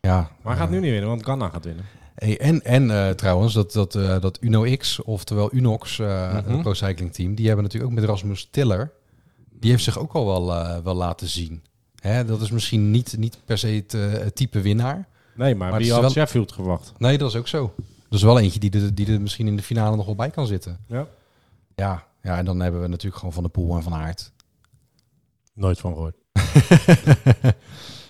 Ja, 0.00 0.30
Maar 0.42 0.52
hij 0.52 0.62
gaat 0.62 0.70
nu 0.70 0.80
niet 0.80 0.90
winnen, 0.90 1.08
want 1.08 1.24
Ganna 1.24 1.48
gaat 1.48 1.64
winnen. 1.64 1.84
Hey, 2.14 2.40
en 2.40 2.64
en 2.64 2.90
eh, 2.90 3.10
trouwens, 3.10 3.54
dat, 3.54 3.72
dat, 3.72 3.94
eh, 3.94 4.20
dat 4.20 4.38
Uno 4.40 4.76
X, 4.76 5.02
oftewel 5.02 5.54
Unox, 5.54 5.98
eh 5.98 6.06
Mhm. 6.34 6.50
het 6.52 6.60
Pro 6.62 6.74
Cycling 6.74 7.12
Team, 7.12 7.34
die 7.34 7.46
hebben 7.46 7.64
natuurlijk 7.64 7.92
ook 7.92 7.98
met 7.98 8.08
Rasmus 8.08 8.48
Tiller, 8.50 8.92
die 9.50 9.70
heeft 9.70 9.84
zich 9.84 9.98
ook 9.98 10.12
al 10.12 10.26
wel, 10.26 10.82
wel 10.82 10.94
laten 10.94 11.28
zien. 11.28 11.62
Hè, 12.00 12.24
dat 12.24 12.40
is 12.40 12.50
misschien 12.50 12.90
niet, 12.90 13.14
niet 13.18 13.38
per 13.44 13.58
se 13.58 13.66
het, 13.68 13.92
het 13.92 14.34
type 14.36 14.60
winnaar. 14.60 15.08
Nee, 15.34 15.54
maar, 15.54 15.70
Maar 15.70 15.78
wie 15.80 15.92
had 15.92 16.00
wel- 16.00 16.10
Sheffield 16.10 16.52
gewacht? 16.52 16.92
Nee, 16.98 17.18
dat 17.18 17.28
is 17.30 17.36
ook 17.36 17.48
zo. 17.48 17.74
Dat 18.08 18.18
is 18.18 18.22
wel 18.22 18.38
eentje 18.38 18.60
die 18.60 18.70
er, 18.70 18.94
die 18.94 19.12
er 19.12 19.20
misschien 19.20 19.46
in 19.46 19.56
de 19.56 19.62
finale 19.62 19.96
nog 19.96 20.06
wel 20.06 20.14
bij 20.14 20.30
kan 20.30 20.46
zitten. 20.46 20.78
Ja. 20.86 21.06
Ja, 21.76 22.06
ja, 22.22 22.38
en 22.38 22.44
dan 22.44 22.60
hebben 22.60 22.80
we 22.80 22.86
natuurlijk 22.88 23.16
gewoon 23.18 23.34
Van 23.34 23.42
de 23.42 23.48
Poel 23.48 23.76
en 23.76 23.82
Van 23.82 23.94
Aert. 23.94 24.32
Nooit 25.54 25.78
van 25.78 25.92
gehoord. 25.92 26.14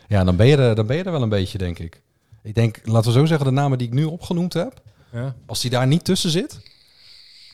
ja, 0.08 0.24
dan 0.24 0.36
ben, 0.36 0.46
je 0.46 0.56
er, 0.56 0.74
dan 0.74 0.86
ben 0.86 0.96
je 0.96 1.02
er 1.02 1.12
wel 1.12 1.22
een 1.22 1.28
beetje, 1.28 1.58
denk 1.58 1.78
ik. 1.78 2.02
Ik 2.44 2.54
denk, 2.54 2.80
laten 2.84 3.12
we 3.12 3.18
zo 3.18 3.24
zeggen, 3.24 3.46
de 3.46 3.52
namen 3.52 3.78
die 3.78 3.86
ik 3.86 3.92
nu 3.92 4.04
opgenoemd 4.04 4.52
heb, 4.52 4.82
Ja. 5.10 5.34
als 5.46 5.60
die 5.60 5.70
daar 5.70 5.86
niet 5.86 6.04
tussen 6.04 6.30
zit, 6.30 6.60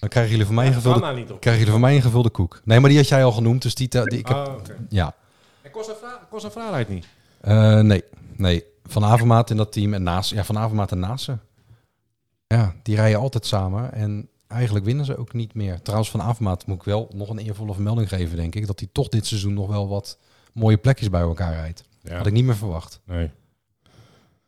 dan 0.01 0.09
krijgen 0.09 0.31
jullie 0.31 0.47
van 0.47 0.55
mij 0.55 0.67
een 0.67 0.73
gevulde 0.73 1.01
krijgen 1.25 1.41
jullie 1.59 1.71
van 1.71 1.81
mij 1.81 1.95
een 1.97 2.03
gevulde 2.03 2.31
koek. 2.31 2.61
Nee, 2.65 2.81
maar 2.81 2.89
die 2.89 2.99
had 2.99 3.09
jij 3.09 3.25
al 3.25 3.33
genoemd, 3.33 3.63
dus 3.63 3.75
die... 3.75 3.89
die 3.89 4.19
ik 4.19 4.27
heb, 4.29 4.37
oké. 4.37 4.77
Ja. 4.89 5.15
En 5.63 5.71
Costa 6.31 6.51
Fra 6.51 6.71
rijdt 6.71 6.89
niet. 6.89 7.07
Eh, 7.41 7.81
nee, 7.81 8.05
nee. 8.37 8.65
Van 8.85 9.05
Avermaat 9.05 9.51
in 9.51 9.57
dat 9.57 9.73
team 9.73 9.95
en 9.95 10.03
Naas. 10.03 10.31
Ja, 10.31 10.45
Van 10.45 10.59
Avermaat 10.59 10.93
en 10.93 10.99
Naassen. 10.99 11.41
Ja, 12.47 12.75
die 12.83 12.97
rijden 12.97 13.21
altijd 13.21 13.47
samen 13.47 13.93
en 13.93 14.29
eigenlijk 14.47 14.85
winnen 14.85 15.05
ze 15.05 15.17
ook 15.17 15.33
niet 15.33 15.55
meer. 15.55 15.83
Trouwens, 15.83 16.11
Van 16.11 16.23
Avermaat 16.23 16.67
moet 16.67 16.77
ik 16.77 16.83
wel 16.83 17.11
nog 17.15 17.29
een 17.29 17.39
eervolle 17.39 17.75
vermelding 17.75 18.09
geven, 18.09 18.37
denk 18.37 18.55
ik. 18.55 18.67
Dat 18.67 18.81
hij 18.81 18.89
toch 18.93 19.09
dit 19.09 19.27
seizoen 19.27 19.55
nog 19.55 19.69
wel 19.69 19.89
wat 19.89 20.19
mooie 20.53 20.77
plekjes 20.77 21.11
bij 21.11 21.21
elkaar 21.21 21.53
rijdt. 21.55 21.85
Ja. 22.03 22.17
Had 22.17 22.27
ik 22.27 22.33
niet 22.33 22.45
meer 22.45 22.57
verwacht. 22.57 23.01
Nee. 23.05 23.31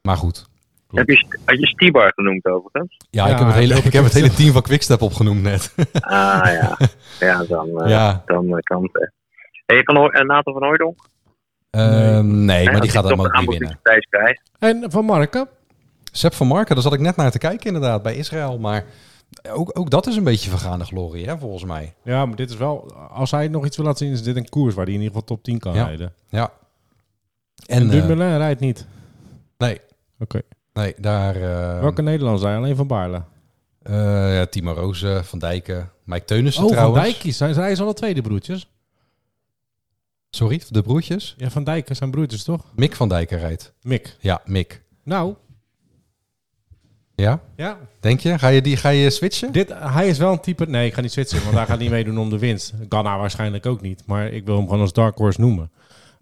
Maar 0.03 0.17
goed. 0.17 0.47
Heb 0.91 1.09
je, 1.09 1.27
had 1.45 1.59
je 1.61 1.67
Stibar 1.67 2.13
genoemd 2.15 2.45
overigens? 2.47 2.97
Ja, 3.11 3.27
Ja, 3.27 3.33
ik 3.33 3.39
heb 3.39 3.47
het 3.47 3.57
hele, 3.57 3.75
ik 3.75 3.93
heb 3.93 4.05
het 4.05 4.13
hele 4.13 4.31
team 4.31 4.53
van 4.53 4.63
Quickstep 4.63 5.03
opgenoemd 5.03 5.43
net. 5.43 5.75
Ah 6.01 6.41
ja, 6.45 6.77
ja 7.27 7.45
dan, 7.45 7.81
eh, 7.83 7.91
ja, 7.91 8.23
dan 8.27 8.47
eh, 8.49 8.59
kan 8.63 8.83
het. 8.83 9.01
eh. 9.03 9.09
Hey, 9.67 9.83
van 9.85 9.97
Hooy- 9.97 10.11
en 10.13 10.27
Nathan 10.27 10.53
van 10.53 10.63
Hooydonk? 10.63 10.99
Ehm, 11.71 12.45
nee, 12.45 12.71
maar 12.71 12.81
die 12.81 12.91
gaat 12.91 13.05
hem 13.09 13.21
ook 13.21 13.35
een 13.35 13.41
niet 13.41 13.49
winnen. 13.59 13.79
En 14.59 14.91
Van 14.91 15.05
Marken? 15.05 15.49
Sepp 16.13 16.35
van 16.35 16.47
Marken, 16.47 16.75
daar 16.75 16.85
zat 16.85 16.93
ik 16.93 17.01
net 17.01 17.17
naar 17.17 17.31
te 17.31 17.39
kijken 17.39 17.67
inderdaad, 17.67 18.03
bij 18.03 18.15
Israël. 18.17 18.59
Maar 18.59 18.85
ook, 19.53 19.79
ook 19.79 19.91
dat 19.91 20.07
is 20.07 20.17
een 20.17 20.25
beetje 20.25 20.51
vergaande 20.51 20.85
glorie, 20.85 21.27
hè, 21.27 21.39
volgens 21.39 21.65
mij. 21.65 21.95
Ja, 22.05 22.27
maar 22.27 22.37
dit 22.37 22.51
is 22.51 22.57
wel... 22.57 22.93
Als 22.95 23.31
hij 23.31 23.49
nog 23.49 23.65
iets 23.67 23.77
wil 23.77 23.87
laten 23.87 24.07
zien, 24.07 24.15
is 24.15 24.23
dit 24.23 24.37
een 24.37 24.49
koers 24.49 24.75
waar 24.75 24.85
hij 24.85 24.95
in 24.95 25.01
ieder 25.01 25.15
geval 25.15 25.37
top 25.37 25.43
10 25.45 25.59
kan 25.59 25.75
Ja. 25.75 25.85
rijden. 25.85 26.13
Ja. 26.29 26.51
En, 27.67 27.77
En, 27.77 27.85
eh, 27.85 27.91
Dumoulin 27.91 28.37
rijdt 28.37 28.61
niet. 28.61 28.87
nee, 29.59 29.81
Oké. 30.23 30.41
nee, 30.73 30.95
daar... 30.99 31.37
eh, 31.37 31.81
Welke 31.81 32.03
Nederlanders 32.03 32.43
zijn? 32.43 32.57
Alleen 32.57 32.77
Van 32.77 32.87
Baarle. 32.87 33.23
eh, 33.83 34.35
ja, 34.37 34.47
Timo 34.47 34.73
Rozen, 34.73 35.25
Van 35.25 35.39
Dijken, 35.39 35.91
Mike 36.05 36.25
Teunissen 36.25 36.63
Oh, 36.63 36.69
Van 36.69 36.77
trouwens. 36.77 37.05
Dijkjes. 37.05 37.37
Zijn, 37.37 37.55
zijn 37.55 37.77
ze 37.77 37.83
alle 37.83 37.95
tweede 37.95 38.21
broertjes? 38.21 38.71
Sorry, 40.31 40.63
de 40.69 40.83
broertjes. 40.83 41.35
Ja, 41.39 41.51
Van 41.51 41.65
Dijken 41.65 41.97
zijn 41.97 42.11
broertjes, 42.11 42.45
toch? 42.45 42.65
Mick 42.77 42.95
van 42.97 43.09
Dijken 43.09 43.39
rijdt. 43.39 43.73
Mick. 43.83 44.17
Ja, 44.21 44.41
Mick. 44.45 44.83
Nou, 45.05 45.35
Ja, 47.15 47.41
ja. 47.57 47.79
denk 48.01 48.21
je? 48.21 48.39
Ga 48.39 48.49
je, 48.49 48.63
die, 48.63 48.77
ga 48.77 48.89
je 48.89 49.11
switchen? 49.11 49.53
Dit, 49.53 49.73
hij 49.75 50.09
is 50.09 50.19
wel 50.19 50.33
een 50.33 50.41
type... 50.41 50.67
Nee, 50.67 50.87
ik 50.87 50.95
ga 50.95 51.01
niet 51.01 51.13
switchen, 51.13 51.43
want 51.43 51.55
hij 51.57 51.67
gaat 51.67 51.79
niet 51.79 51.91
meedoen 51.91 52.19
om 52.19 52.31
de 52.31 52.39
winst. 52.39 52.73
Ganna 52.89 53.19
waarschijnlijk 53.19 53.67
ook 53.67 53.81
niet. 53.81 54.03
Maar 54.07 54.27
ik 54.29 54.45
wil 54.47 54.57
hem 54.57 54.65
gewoon 54.65 54.81
als 54.81 54.93
dark 54.93 55.17
horse 55.19 55.41
noemen. 55.41 55.71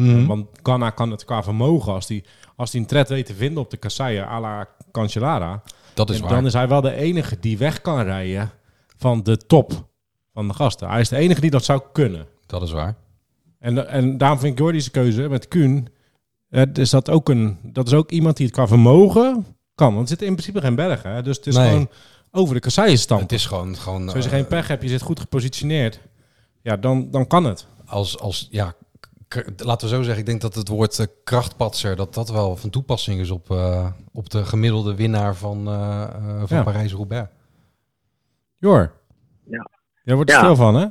Mhm. 0.02 0.26
Want 0.26 0.46
Ganna 0.62 0.90
kan 0.90 1.10
het 1.10 1.24
qua 1.24 1.42
vermogen, 1.42 1.92
als 1.92 2.08
hij 2.08 2.24
als 2.56 2.70
die 2.70 2.80
een 2.80 2.86
tred 2.86 3.08
weet 3.08 3.26
te 3.26 3.34
vinden 3.34 3.62
op 3.62 3.70
de 3.70 3.76
kasseien 3.76 4.26
à 4.28 4.40
la 4.40 4.68
Cancellara, 4.92 5.62
Dat 5.94 6.10
is 6.10 6.20
waar. 6.20 6.30
dan 6.30 6.46
is 6.46 6.52
hij 6.52 6.68
wel 6.68 6.80
de 6.80 6.94
enige 6.94 7.36
die 7.40 7.58
weg 7.58 7.80
kan 7.80 8.00
rijden 8.02 8.50
van 8.96 9.22
de 9.22 9.36
top 9.36 9.88
van 10.34 10.48
de 10.48 10.54
gasten. 10.54 10.88
Hij 10.88 11.00
is 11.00 11.08
de 11.08 11.16
enige 11.16 11.40
die 11.40 11.50
dat 11.50 11.64
zou 11.64 11.82
kunnen. 11.92 12.26
Dat 12.46 12.62
is 12.62 12.70
waar. 12.72 12.94
En, 13.58 13.88
en 13.88 14.18
daarom 14.18 14.38
vind 14.38 14.52
ik 14.52 14.58
Jordi's 14.58 14.90
keuze 14.90 15.28
met 15.28 15.48
Kuhn. 15.48 15.88
eh, 16.50 16.62
is 16.72 16.90
dat, 16.90 17.10
ook 17.10 17.28
een, 17.28 17.58
dat 17.62 17.86
is 17.86 17.92
ook 17.92 18.10
iemand 18.10 18.36
die 18.36 18.46
het 18.46 18.54
qua 18.54 18.66
vermogen 18.66 19.46
kan. 19.74 19.88
Want 19.90 20.02
er 20.02 20.08
zitten 20.08 20.26
in 20.26 20.32
principe 20.32 20.60
geen 20.60 20.74
bergen. 20.74 21.10
Hè? 21.10 21.22
Dus 21.22 21.36
het 21.36 21.46
is 21.46 21.56
Nee. 21.56 21.68
gewoon 21.68 21.88
over 22.30 22.54
de 22.54 22.60
kasseien 22.60 22.98
Het 23.20 23.32
is 23.32 23.46
gewoon, 23.46 23.76
gewoon 23.76 24.04
Als 24.08 24.24
je 24.24 24.30
eh, 24.30 24.36
geen 24.36 24.46
pech 24.46 24.68
hebt, 24.68 24.82
je 24.82 24.88
zit 24.88 25.02
goed 25.02 25.20
gepositioneerd. 25.20 26.00
Ja, 26.62 26.76
dan, 26.76 27.10
dan 27.10 27.26
kan 27.26 27.44
het. 27.44 27.66
als, 27.86 28.18
als 28.18 28.48
ja, 28.50 28.74
laten 29.56 29.88
we 29.88 29.94
zo 29.94 30.02
zeggen, 30.02 30.18
ik 30.20 30.26
denk 30.26 30.40
dat 30.40 30.54
het 30.54 30.68
woord 30.68 30.98
eh, 30.98 31.06
krachtpatser, 31.24 31.96
dat 31.96 32.14
dat 32.14 32.30
wel 32.30 32.56
van 32.56 32.70
toepassing 32.70 33.20
is 33.20 33.30
op, 33.30 33.50
eh, 33.50 33.90
op 34.12 34.30
de 34.30 34.44
gemiddelde 34.44 34.94
winnaar 34.94 35.34
van, 35.36 35.66
eh, 35.68 36.10
van 36.46 36.56
Ja. 36.56 36.62
Parijs-Roubaix. 36.62 37.28
Jor. 38.58 38.92
Ja. 39.44 39.70
Jij 40.02 40.14
wordt 40.14 40.30
er 40.30 40.36
Ja. 40.36 40.42
stil 40.42 40.56
van, 40.56 40.74
hè? 40.74 40.86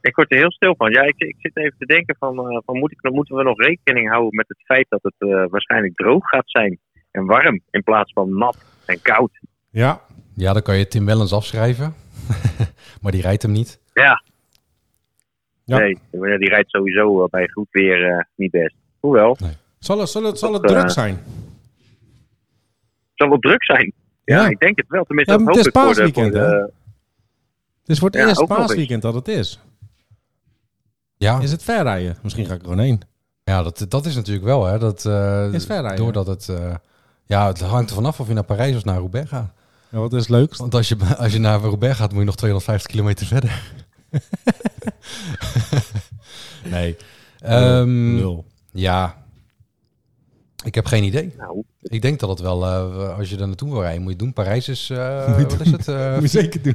Ik 0.00 0.14
word 0.14 0.30
er 0.32 0.38
heel 0.38 0.52
stil 0.52 0.74
van. 0.76 0.90
Ja, 0.90 1.02
ik, 1.02 1.14
ik 1.18 1.36
zit 1.38 1.56
even 1.56 1.78
te 1.78 1.86
denken 1.86 2.16
van, 2.18 2.38
eh, 2.50 2.58
van 2.64 2.78
moet 2.78 2.92
ik, 2.92 3.10
moeten 3.10 3.36
we 3.36 3.42
nog 3.42 3.60
rekening 3.60 4.08
houden 4.10 4.34
met 4.36 4.48
het 4.48 4.62
feit 4.64 4.86
dat 4.88 5.02
het 5.02 5.14
eh, 5.18 5.44
waarschijnlijk 5.50 5.94
droog 5.96 6.28
gaat 6.28 6.50
zijn 6.50 6.78
en 7.10 7.24
warm 7.26 7.60
in 7.70 7.82
plaats 7.82 8.12
van 8.12 8.38
nat 8.38 8.56
en 8.86 9.02
koud. 9.02 9.40
Ja. 9.70 10.00
Ja, 10.34 10.52
dan 10.52 10.62
kan 10.62 10.78
je 10.78 10.88
Tim 10.88 11.04
Wellens 11.06 11.32
afschrijven, 11.32 11.94
maar 13.02 13.12
die 13.12 13.20
rijdt 13.22 13.42
hem 13.42 13.52
niet. 13.52 13.80
Ja. 13.92 14.22
Ja. 15.68 15.78
Nee, 15.78 15.98
die 16.38 16.48
rijdt 16.48 16.70
sowieso 16.70 17.22
eh, 17.22 17.28
bij 17.28 17.48
goed 17.48 17.66
weer 17.70 18.10
eh, 18.12 18.24
niet 18.34 18.50
best. 18.50 18.74
Hoewel, 19.00 19.36
Zal 19.78 19.98
het, 20.00 20.08
zal 20.08 20.22
het, 20.24 20.38
zal 20.38 20.52
het 20.52 20.62
Dat, 20.62 20.70
druk 20.70 20.84
eh, 20.84 20.88
zijn? 20.90 21.18
zal 23.14 23.28
wel 23.28 23.38
druk 23.38 23.64
zijn. 23.64 23.92
Ja, 24.24 24.42
Ja. 24.42 24.48
ik 24.48 24.58
denk 24.58 24.76
het 24.76 24.88
wel. 24.88 25.04
Tenminste, 25.04 25.32
Ja, 25.32 25.38
dat 25.38 25.46
het 25.48 25.56
ik 25.66 25.74
is 25.74 25.82
paasweekend, 25.82 26.32
voor 26.32 26.40
de- 26.40 26.72
Het 27.80 27.88
is 27.88 27.98
voor 27.98 28.08
het 28.10 28.16
ja, 28.20 28.28
eerst 28.28 28.46
paasweekend 28.46 29.02
dat 29.02 29.14
het 29.14 29.28
is. 29.28 29.60
Ja, 31.16 31.40
Is 31.40 31.50
het 31.50 31.62
ver 31.62 31.82
rijden? 31.82 32.16
Misschien 32.22 32.46
ga 32.46 32.52
ik 32.54 32.58
er 32.58 32.64
gewoon 32.64 32.80
heen. 32.84 33.00
ja 33.44 33.62
dat, 33.62 33.86
dat 33.88 34.06
is 34.06 34.14
natuurlijk 34.14 34.44
wel, 34.46 34.64
hè. 34.64 34.78
Dat, 34.78 35.04
eh, 35.04 35.52
Is 35.52 35.64
ver 35.66 35.80
rijden. 35.80 35.96
doordat 36.04 36.26
het, 36.26 36.48
eh, 36.48 36.74
ja, 37.24 37.46
het 37.46 37.60
hangt 37.60 37.88
er 37.90 37.94
vanaf 37.96 38.20
of 38.20 38.28
je 38.28 38.34
naar 38.34 38.44
Parijs 38.44 38.76
of 38.76 38.84
naar 38.84 38.96
Roubaix 38.98 39.28
gaat. 39.28 39.52
Ja, 39.88 39.98
wat 39.98 40.12
is 40.12 40.20
het 40.20 40.28
leukst? 40.28 40.60
Want 40.60 40.74
als 40.74 40.88
je, 40.88 40.96
als 41.18 41.32
je 41.32 41.38
naar 41.38 41.60
Roubaix 41.60 41.96
gaat, 41.96 42.10
moet 42.10 42.18
je 42.20 42.24
nog 42.26 42.36
250 42.36 42.90
kilometer 42.90 43.26
verder. 43.26 43.72
nee. 46.70 46.96
Ehm, 47.40 48.14
Nul. 48.14 48.44
ja, 48.72 49.24
ik 50.64 50.74
heb 50.74 50.86
geen 50.86 51.04
idee. 51.04 51.34
nou, 51.38 51.62
Ik 51.82 52.02
denk 52.02 52.20
dat 52.20 52.28
het 52.28 52.40
wel, 52.40 52.64
eh, 52.64 53.18
als 53.18 53.30
je 53.30 53.36
er 53.38 53.46
naartoe 53.46 53.70
wil 53.70 53.80
rijden, 53.80 54.02
moet 54.02 54.10
je 54.10 54.16
het 54.16 54.24
doen. 54.24 54.32
Parijs 54.32 54.68
is, 54.68 54.90
eh, 54.90 55.38
Moet 55.38 55.60
is 55.60 55.70
het? 55.70 55.88
eh, 55.88 56.12
Moet 56.12 56.22
je 56.32 56.40
zeker 56.40 56.62
doen. 56.62 56.74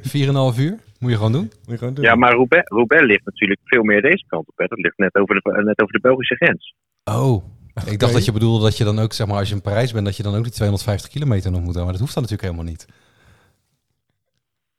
4,5 0.54 0.60
uur? 0.60 0.78
Moet 1.00 1.10
je 1.12 1.16
gewoon 1.18 1.32
doen. 1.32 1.42
Moet 1.42 1.52
je 1.66 1.78
gewoon 1.78 1.94
doen. 1.94 2.04
ja, 2.04 2.16
maar 2.16 2.32
Roubaix, 2.34 2.68
Roubaix 2.70 3.06
ligt 3.06 3.26
natuurlijk 3.26 3.60
veel 3.64 3.84
meer 3.84 4.02
deze 4.02 4.26
kant 4.28 4.48
op. 4.48 4.58
Hè. 4.58 4.66
Dat 4.66 4.78
ligt 4.80 4.98
net 4.98 5.16
over, 5.16 5.36
de, 5.36 5.62
net 5.64 5.82
over 5.82 5.94
de 5.94 6.00
Belgische 6.02 6.36
grens. 6.36 6.76
Oh, 7.04 7.44
ik 7.86 8.00
dacht 8.00 8.14
dat 8.14 8.26
je 8.26 8.32
bedoelde 8.32 8.64
dat 8.64 8.78
je 8.78 8.84
dan 8.84 9.00
ook, 9.00 9.14
zeg 9.14 9.28
maar, 9.28 9.38
als 9.38 9.50
je 9.50 9.56
in 9.56 9.62
Parijs 9.62 9.92
bent, 9.92 10.06
dat 10.06 10.18
je 10.18 10.24
dan 10.24 10.36
ook 10.36 10.44
die 10.44 10.52
250 10.52 11.10
kilometer 11.12 11.52
nog 11.52 11.62
moet 11.62 11.74
doen. 11.74 11.84
Maar 11.84 11.92
dat 11.92 12.02
hoeft 12.02 12.14
dan 12.14 12.24
natuurlijk 12.24 12.52
helemaal 12.52 12.72
niet. 12.72 12.86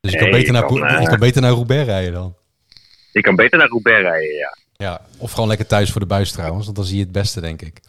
Dus 0.00 0.12
je, 0.12 0.18
kan 0.18 0.30
Nee, 0.30 0.36
beter 0.38 0.54
je 0.54 0.60
naar, 0.60 0.68
kan, 0.68 1.00
je 1.02 1.08
kan 1.08 1.18
beter 1.18 1.42
naar 1.42 1.50
Roubaix 1.50 1.84
rijden 1.86 2.12
dan. 2.12 2.34
Je 3.12 3.20
kan 3.20 3.36
beter 3.36 3.58
naar 3.58 3.68
Roubaix 3.68 4.00
rijden, 4.02 4.34
ja. 4.36 4.56
Ja, 4.72 5.00
of 5.18 5.32
gewoon 5.32 5.48
lekker 5.48 5.66
thuis 5.66 5.90
voor 5.92 6.00
de 6.00 6.06
buis 6.06 6.32
trouwens, 6.32 6.64
want 6.64 6.76
dan 6.76 6.86
zie 6.86 6.96
je 6.96 7.02
het 7.02 7.12
beste, 7.12 7.40
denk 7.40 7.62
ik. 7.62 7.80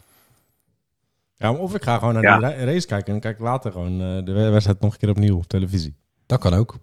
Ja, 1.36 1.52
of 1.52 1.74
ik 1.74 1.82
ga 1.82 1.98
gewoon 1.98 2.14
naar 2.14 2.22
Ja. 2.22 2.38
ra- 2.38 2.64
race 2.64 2.86
kijken 2.86 3.06
en 3.06 3.12
dan 3.12 3.20
kijk 3.20 3.34
ik 3.34 3.40
later 3.42 3.72
gewoon 3.72 4.00
eh, 4.00 4.24
de 4.24 4.32
wedstrijd 4.50 4.80
nog 4.80 4.92
een 4.92 4.98
keer 4.98 5.08
opnieuw 5.08 5.36
op 5.36 5.46
televisie. 5.46 5.94
Dat 6.26 6.40
kan 6.40 6.54
ook. 6.54 6.76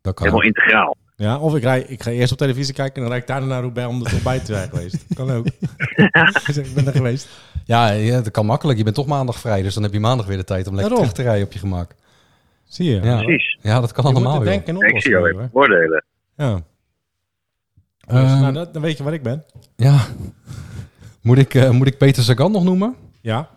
Dat 0.00 0.14
kan 0.14 0.26
Helemaal 0.26 0.48
ook. 0.48 0.56
integraal. 0.56 0.96
Ja, 1.16 1.38
of 1.38 1.54
ik, 1.56 1.62
rij, 1.62 1.80
ik 1.80 2.02
ga 2.02 2.10
eerst 2.10 2.32
op 2.32 2.38
televisie 2.38 2.74
kijken 2.74 2.94
en 2.94 3.00
dan 3.00 3.10
rijd 3.10 3.22
ik 3.22 3.28
daarna 3.28 3.46
naar 3.46 3.60
Roubaix 3.60 3.88
om 3.88 4.04
er 4.04 4.10
toch 4.10 4.22
bij 4.22 4.38
te 4.38 4.44
zijn 4.54 4.68
geweest. 4.70 5.04
Kan 5.14 5.30
ook. 5.30 5.46
Dus 6.46 6.56
ik 6.56 6.74
ben 6.74 6.86
er 6.86 6.92
geweest. 6.92 7.28
Ja, 7.64 7.88
ja, 7.90 8.20
dat 8.20 8.30
kan 8.30 8.46
makkelijk. 8.46 8.78
Je 8.78 8.84
bent 8.84 8.96
toch 8.96 9.06
maandag 9.06 9.38
vrij, 9.38 9.62
dus 9.62 9.74
dan 9.74 9.82
heb 9.82 9.92
je 9.92 10.00
maandag 10.00 10.26
weer 10.26 10.36
de 10.36 10.44
tijd 10.44 10.66
om 10.66 10.74
lekker 10.74 10.94
terug 10.94 11.12
te 11.12 11.22
rijden 11.22 11.46
op 11.46 11.52
je 11.52 11.58
gemak. 11.58 11.94
Zie 12.64 12.90
je? 12.90 13.00
Ja. 13.00 13.22
Precies. 13.22 13.58
Ja, 13.62 13.80
dat 13.80 13.92
kan 13.92 14.04
Je 14.08 14.14
allemaal, 14.14 14.38
denken 14.38 14.76
en 14.76 14.88
Ik 14.94 15.02
zie 15.02 15.10
jou 15.10 15.22
oplossen. 15.24 15.28
even 15.30 15.38
hoor. 15.40 15.48
voordelen. 15.68 16.04
Ja. 16.36 16.62
Ehm, 18.10 18.22
Dus, 18.30 18.40
nou, 18.40 18.52
dat, 18.52 18.72
dan 18.72 18.82
weet 18.82 18.96
je 18.96 19.02
waar 19.04 19.12
ik 19.12 19.22
ben. 19.22 19.44
Ja. 19.76 20.00
Moet 21.22 21.38
ik, 21.38 21.54
eh, 21.54 21.70
moet 21.70 21.86
ik 21.86 21.98
Peter 21.98 22.22
Sagan 22.22 22.52
nog 22.52 22.64
noemen? 22.64 22.94
Ja, 23.20 23.48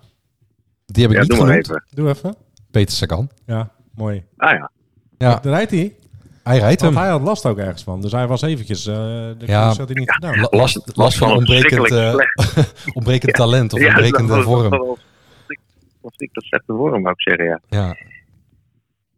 Die 0.85 1.01
heb 1.03 1.11
ik 1.11 1.17
Ja, 1.17 1.21
niet 1.23 1.29
doe 1.29 1.39
maar 1.39 1.47
genoemd. 1.47 1.67
even. 1.69 1.83
doe 1.89 2.09
even. 2.09 2.35
Peter 2.71 2.95
Sagan. 2.95 3.29
Ja, 3.45 3.71
mooi. 3.95 4.23
Ah 4.37 4.51
ja. 4.51 4.71
Ja, 5.17 5.35
Daar 5.39 5.53
rijdt 5.53 5.71
hij. 5.71 5.95
hij 6.43 6.57
rijdt 6.59 6.81
Want 6.81 6.93
hem. 6.93 7.03
hij 7.03 7.11
had 7.11 7.21
last 7.21 7.45
ook 7.45 7.57
ergens 7.57 7.83
van. 7.83 8.01
Dus 8.01 8.11
hij 8.11 8.27
was 8.27 8.41
eventjes... 8.41 8.85
eh 8.85 8.93
de 8.95 9.35
Ja. 9.45 9.65
had 9.67 9.77
hij 9.77 9.87
niet 9.93 10.11
gedaan. 10.11 10.39
La- 10.39 10.47
Last, 10.49 10.81
last 10.97 11.17
van 11.17 11.31
ontbrekend, 11.31 11.91
eh, 11.91 12.11
slecht. 12.13 12.73
ontbrekend 12.95 13.33
talent 13.33 13.73
of 13.73 13.79
Ja, 13.79 13.85
ontbrekende 13.87 14.27
dat 14.27 14.35
was- 14.45 14.45
vorm. 14.45 14.69
dat 14.69 14.79
was- 14.87 14.97
was 16.01 16.13
niet 16.17 16.33
dat 16.33 16.43
slechte 16.43 16.73
vorm, 16.73 17.01
zou 17.01 17.13
ik 17.17 17.21
zeggen, 17.21 17.45
ja. 17.45 17.59
Ja, 17.67 17.95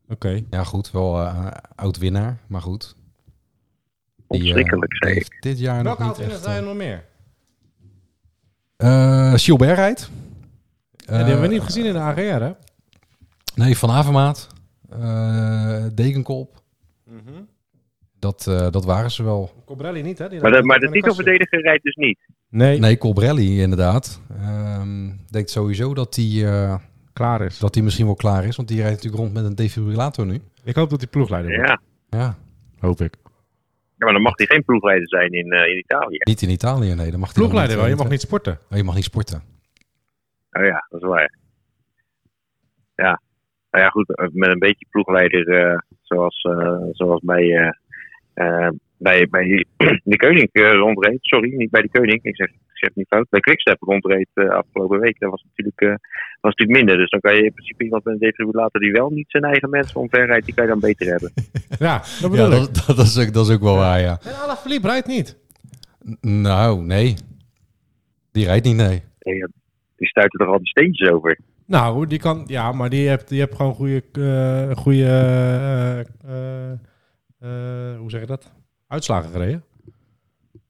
Oké. 0.09 0.41
ja, 0.49 0.63
goed. 0.63 0.91
Wel 0.91 1.21
eh 1.21 1.47
oud 1.75 1.97
winnaar, 1.97 2.37
maar 2.47 2.61
goed. 2.61 2.95
Eh, 4.35 4.41
Verschrikkelijk, 4.41 4.93
heeft 5.05 5.35
dit 5.39 5.59
jaar 5.59 5.75
nog 5.75 5.83
Welke 5.83 6.03
niet 6.03 6.11
auto 6.11 6.33
echt... 6.33 6.43
zijn 6.43 6.55
er 6.55 6.61
eh, 6.61 6.67
nog 6.67 6.75
meer? 6.75 7.03
eh, 8.77 9.33
Gilbert 9.35 9.75
rijdt. 9.75 10.09
Ja, 10.95 11.17
die 11.17 11.25
hebben 11.25 11.41
we 11.41 11.47
niet 11.53 11.61
gezien 11.61 11.85
in 11.85 11.93
de 11.93 11.99
AGR, 11.99 12.19
hè? 12.43 12.51
Nee, 13.55 13.77
Van 13.77 13.89
Avermaat. 13.89 14.47
eh 14.89 15.85
Degenkolb. 15.93 16.63
Dat, 18.19 18.47
eh, 18.47 18.71
dat 18.71 18.85
waren 18.85 19.11
ze 19.11 19.23
wel. 19.23 19.63
Cobrelli 19.65 20.01
niet, 20.01 20.17
hè? 20.17 20.29
Die 20.29 20.41
Maar 20.41 20.51
de, 20.51 20.63
maar 20.63 20.79
de 20.79 20.85
een 20.85 20.91
titelverdediger 20.91 21.61
rijdt 21.61 21.83
dus 21.83 21.95
niet. 21.95 22.19
Nee, 22.49 22.79
Nee, 22.79 22.97
Colbrelli 22.97 23.61
inderdaad. 23.61 24.21
Ehm 24.39 25.11
denkt 25.29 25.49
sowieso 25.49 25.93
dat 25.93 26.15
hij 26.15 26.45
eh, 26.45 26.75
klaar 27.13 27.41
is. 27.41 27.57
dat 27.59 27.75
hij 27.75 27.83
misschien 27.83 28.05
wel 28.05 28.15
klaar 28.15 28.45
is. 28.45 28.55
Want 28.55 28.67
die 28.67 28.77
rijdt 28.81 28.95
natuurlijk 28.95 29.21
rond 29.23 29.33
met 29.33 29.45
een 29.45 29.55
defibrillator 29.55 30.25
nu. 30.25 30.41
Ik 30.63 30.75
hoop 30.75 30.89
dat 30.89 30.99
hij 30.99 31.09
ploegleider 31.09 31.55
wordt. 31.55 31.69
Ja. 31.69 31.79
Ja, 32.19 32.37
Hoop 32.79 33.01
ik. 33.01 33.13
Ja, 33.97 34.05
maar 34.05 34.13
dan 34.13 34.21
mag 34.21 34.37
hij 34.37 34.45
geen 34.45 34.63
ploegleider 34.63 35.07
zijn 35.07 35.31
in, 35.31 35.51
eh, 35.51 35.69
in 35.71 35.77
Italië. 35.77 36.17
niet 36.23 36.41
in 36.41 36.49
Italië, 36.49 36.93
nee. 36.93 37.11
Dan 37.11 37.19
mag 37.19 37.33
hij 37.33 37.37
Ploegleider 37.43 37.77
wel, 37.77 37.87
je 37.87 37.95
mag 37.95 38.09
niet 38.09 38.21
sporten. 38.21 38.59
Oh, 38.71 38.77
je 38.77 38.83
mag 38.83 38.95
niet 38.95 39.03
sporten. 39.03 39.41
Oh 40.51 40.65
ja, 40.65 40.85
dat 40.89 41.01
is 41.01 41.07
waar. 41.07 41.33
Ja. 42.95 43.21
Nou 43.71 43.83
ja, 43.83 43.89
goed, 43.89 44.15
eh, 44.15 44.27
met 44.31 44.49
een 44.49 44.59
beetje 44.59 44.85
ploegleider 44.89 45.47
eh, 45.49 45.77
zoals, 46.01 46.41
eh, 46.41 46.77
zoals 46.91 47.21
bij, 47.23 47.43
eh, 47.55 47.71
eh, 48.33 48.69
bij, 48.97 49.27
bij 49.29 49.65
de 50.03 50.17
Koning 50.17 50.49
eh, 50.51 50.73
rondreed. 50.73 51.17
Sorry, 51.21 51.53
niet 51.55 51.69
bij 51.69 51.81
de 51.81 51.89
Koning. 51.89 52.23
Ik 52.23 52.35
zeg, 52.35 52.49
ik 52.75 52.81
zeg 52.81 52.89
het 52.89 52.97
niet 52.97 53.07
fout. 53.07 53.29
Bij 53.29 53.39
Quickstep 53.39 53.81
rondreed 53.81 54.29
eh, 54.33 54.49
afgelopen 54.49 54.99
week. 54.99 55.19
Dat 55.19 55.29
was 55.31 55.43
natuurlijk, 55.47 55.81
eh, 55.81 55.89
was 56.41 56.53
natuurlijk 56.55 56.77
minder. 56.77 56.97
Dus 56.97 57.09
dan 57.09 57.19
kan 57.19 57.35
je 57.35 57.43
in 57.43 57.53
principe 57.53 57.83
iemand 57.83 58.03
met 58.03 58.13
een 58.13 58.19
defibrillator 58.19 58.81
die 58.81 58.91
wel 58.91 59.09
niet 59.09 59.29
zijn 59.31 59.43
eigen 59.43 59.69
mensen 59.69 59.99
omverrijdt, 59.99 60.45
die 60.45 60.53
kan 60.55 60.63
je 60.63 60.69
dan 60.69 60.79
beter 60.79 61.07
hebben. 61.07 61.31
Ja, 61.79 61.97
dat 61.97 62.19
Ja, 62.21 62.29
bedoel 62.29 62.51
ik. 62.51 62.73
dat, 62.73 62.83
dat, 62.97 63.05
is 63.05 63.19
ook, 63.19 63.33
dat 63.33 63.47
is 63.47 63.53
ook 63.55 63.61
wel 63.61 63.75
waar, 63.75 63.99
ja. 63.99 64.19
En 64.23 64.35
Alaphilippe 64.43 64.87
rijdt 64.87 65.07
niet. 65.07 65.37
N- 66.21 66.41
Nou, 66.41 66.81
nee. 66.81 67.15
Die 68.31 68.45
rijdt 68.45 68.65
niet, 68.65 68.75
nee. 68.75 69.03
Ja, 69.19 69.47
Die 69.95 70.07
stuiten 70.07 70.39
toch 70.39 70.47
al 70.49 70.57
die 70.57 70.67
steentjes 70.67 71.09
over. 71.09 71.39
Nou, 71.67 72.07
die 72.07 72.19
kan... 72.19 72.43
Ja, 72.47 72.71
maar 72.71 72.89
die 72.89 73.07
hebt, 73.07 73.29
die 73.29 73.39
hebt 73.39 73.55
gewoon 73.55 73.73
goede... 73.73 74.03
eh 74.11 74.75
goede 74.75 75.05
eh, 75.05 75.99
eh, 75.99 76.71
eh, 77.39 77.97
hoe 77.99 78.09
zeg 78.09 78.19
je 78.21 78.27
dat? 78.27 78.51
Uitslagen 78.87 79.31
gereden. 79.31 79.63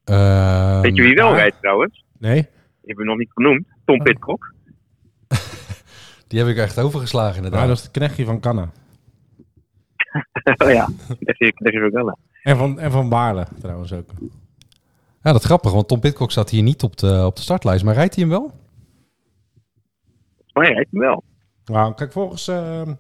Ehm, 0.05 0.81
Weet 0.81 0.95
je 0.95 1.01
wie 1.03 1.13
wel 1.15 1.33
rijdt 1.35 1.57
trouwens? 1.61 2.03
Nee? 2.17 2.41
Die 2.41 2.49
hebben 2.81 3.03
we 3.05 3.09
nog 3.11 3.17
niet 3.19 3.31
genoemd. 3.33 3.65
Tom 3.85 3.97
Pitcock. 4.03 4.53
Die 6.27 6.39
heb 6.39 6.47
ik 6.47 6.57
echt 6.57 6.79
overgeslagen, 6.79 7.35
inderdaad. 7.35 7.67
Dat 7.67 7.77
is 7.77 7.83
het 7.83 7.91
knechtje 7.91 8.25
van 8.25 8.39
Canna. 8.39 8.71
oh 10.63 10.69
ja, 10.71 10.89
leg 11.19 11.37
je, 11.37 11.53
leg 11.55 11.73
je 11.73 11.83
ook 11.83 11.91
wel 11.93 12.09
aan. 12.09 12.17
En 12.43 12.57
van, 12.57 12.79
en 12.79 12.91
van 12.91 13.09
Baarle 13.09 13.47
trouwens 13.59 13.93
ook. 13.93 14.09
Ja, 15.21 15.31
dat 15.31 15.39
is 15.39 15.45
grappig, 15.45 15.71
want 15.71 15.87
Tom 15.87 15.99
Pitcock 15.99 16.31
staat 16.31 16.49
hier 16.49 16.63
niet 16.63 16.83
op 16.83 16.97
de, 16.97 17.23
op 17.25 17.35
de 17.35 17.41
startlijst. 17.41 17.83
Maar 17.83 17.93
rijdt 17.93 18.15
hij 18.15 18.23
hem 18.23 18.33
wel? 18.33 18.51
Maar 20.53 20.63
hij 20.65 20.73
rijdt 20.73 20.91
hem 20.91 20.99
wel. 21.01 21.23
Nou, 21.65 21.93
kijk, 21.93 22.11
volgens... 22.11 22.47
eh, 22.47 22.81
Die 22.85 22.95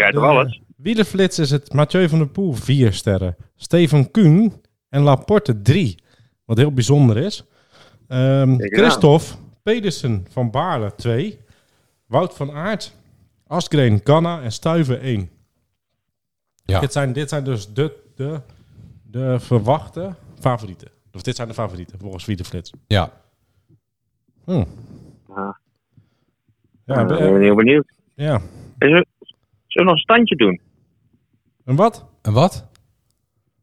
rijdt 0.00 0.14
de 0.14 0.20
alles? 0.20 0.60
Wielerflits 0.76 1.38
is 1.38 1.50
het 1.50 1.72
Mathieu 1.72 2.08
van 2.08 2.18
der 2.18 2.28
Poel 2.28 2.52
4 2.52 2.92
sterren. 2.92 3.36
Steven 3.56 4.10
Kuhn 4.10 4.52
en 4.88 5.02
Laporte 5.02 5.62
3. 5.62 6.02
Wat 6.48 6.56
heel 6.56 6.72
bijzonder 6.72 7.16
is. 7.16 7.44
Ehm 8.08 8.50
eens 8.50 8.78
Christophe 8.78 9.26
Pedersen 9.62 10.26
van 10.30 10.50
Baarle 10.50 10.94
2. 10.94 11.38
Wout 12.06 12.34
van 12.34 12.50
Aert, 12.52 12.94
Asgreen, 13.46 14.00
Ganna 14.04 14.42
en 14.42 14.52
Stuiven 14.52 15.00
1. 15.00 15.30
Ja. 16.64 16.80
Dit, 16.80 16.92
zijn, 16.92 17.12
dit 17.12 17.28
zijn 17.28 17.44
dus 17.44 17.72
de, 17.72 17.96
de, 18.14 18.40
de 19.02 19.40
verwachte 19.40 20.14
favorieten. 20.40 20.88
Of 21.12 21.22
dit 21.22 21.36
zijn 21.36 21.48
de 21.48 21.54
favorieten 21.54 21.98
volgens 21.98 22.24
Wielerflits. 22.24 22.72
Ja. 22.86 23.12
Hm. 24.44 24.64
Ah, 25.28 25.54
Ja, 26.84 27.00
ik 27.00 27.06
be- 27.06 27.14
ben 27.16 27.40
heel 27.40 27.54
benieuwd. 27.54 27.92
ja. 28.14 28.36
Is 28.78 28.90
er, 28.90 29.06
we 29.68 29.82
nog 29.82 29.92
een 29.92 29.98
standje 29.98 30.36
doen? 30.36 30.60
En 31.64 31.76
wat? 31.76 32.06
Een 32.22 32.32
wat? 32.32 32.66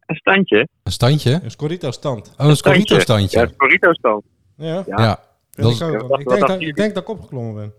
Een 0.06 0.15
standje? 0.15 0.68
Een 0.86 0.92
standje? 0.92 1.39
Een 1.44 1.51
Scorito 1.51 1.92
stand. 1.92 2.34
Oh, 2.38 2.48
een 2.48 2.56
Scorito 2.56 3.00
standje. 3.00 3.38
Ja, 3.39 3.44
een 3.44 3.51
Scorito 3.54 3.94
stand. 3.94 4.24
Ja, 4.56 4.84
Ja. 4.88 4.98
Ja. 4.98 5.20
Dat 5.51 5.72
ik 5.72 5.82
ook 5.82 6.20
Ja, 6.20 6.36
denk, 6.36 6.48
dat, 6.48 6.62
ik 6.62 6.75
denk 6.75 6.94
dat 6.94 7.04
ik 7.04 7.10
opgeklommen 7.10 7.56
ben. 7.56 7.74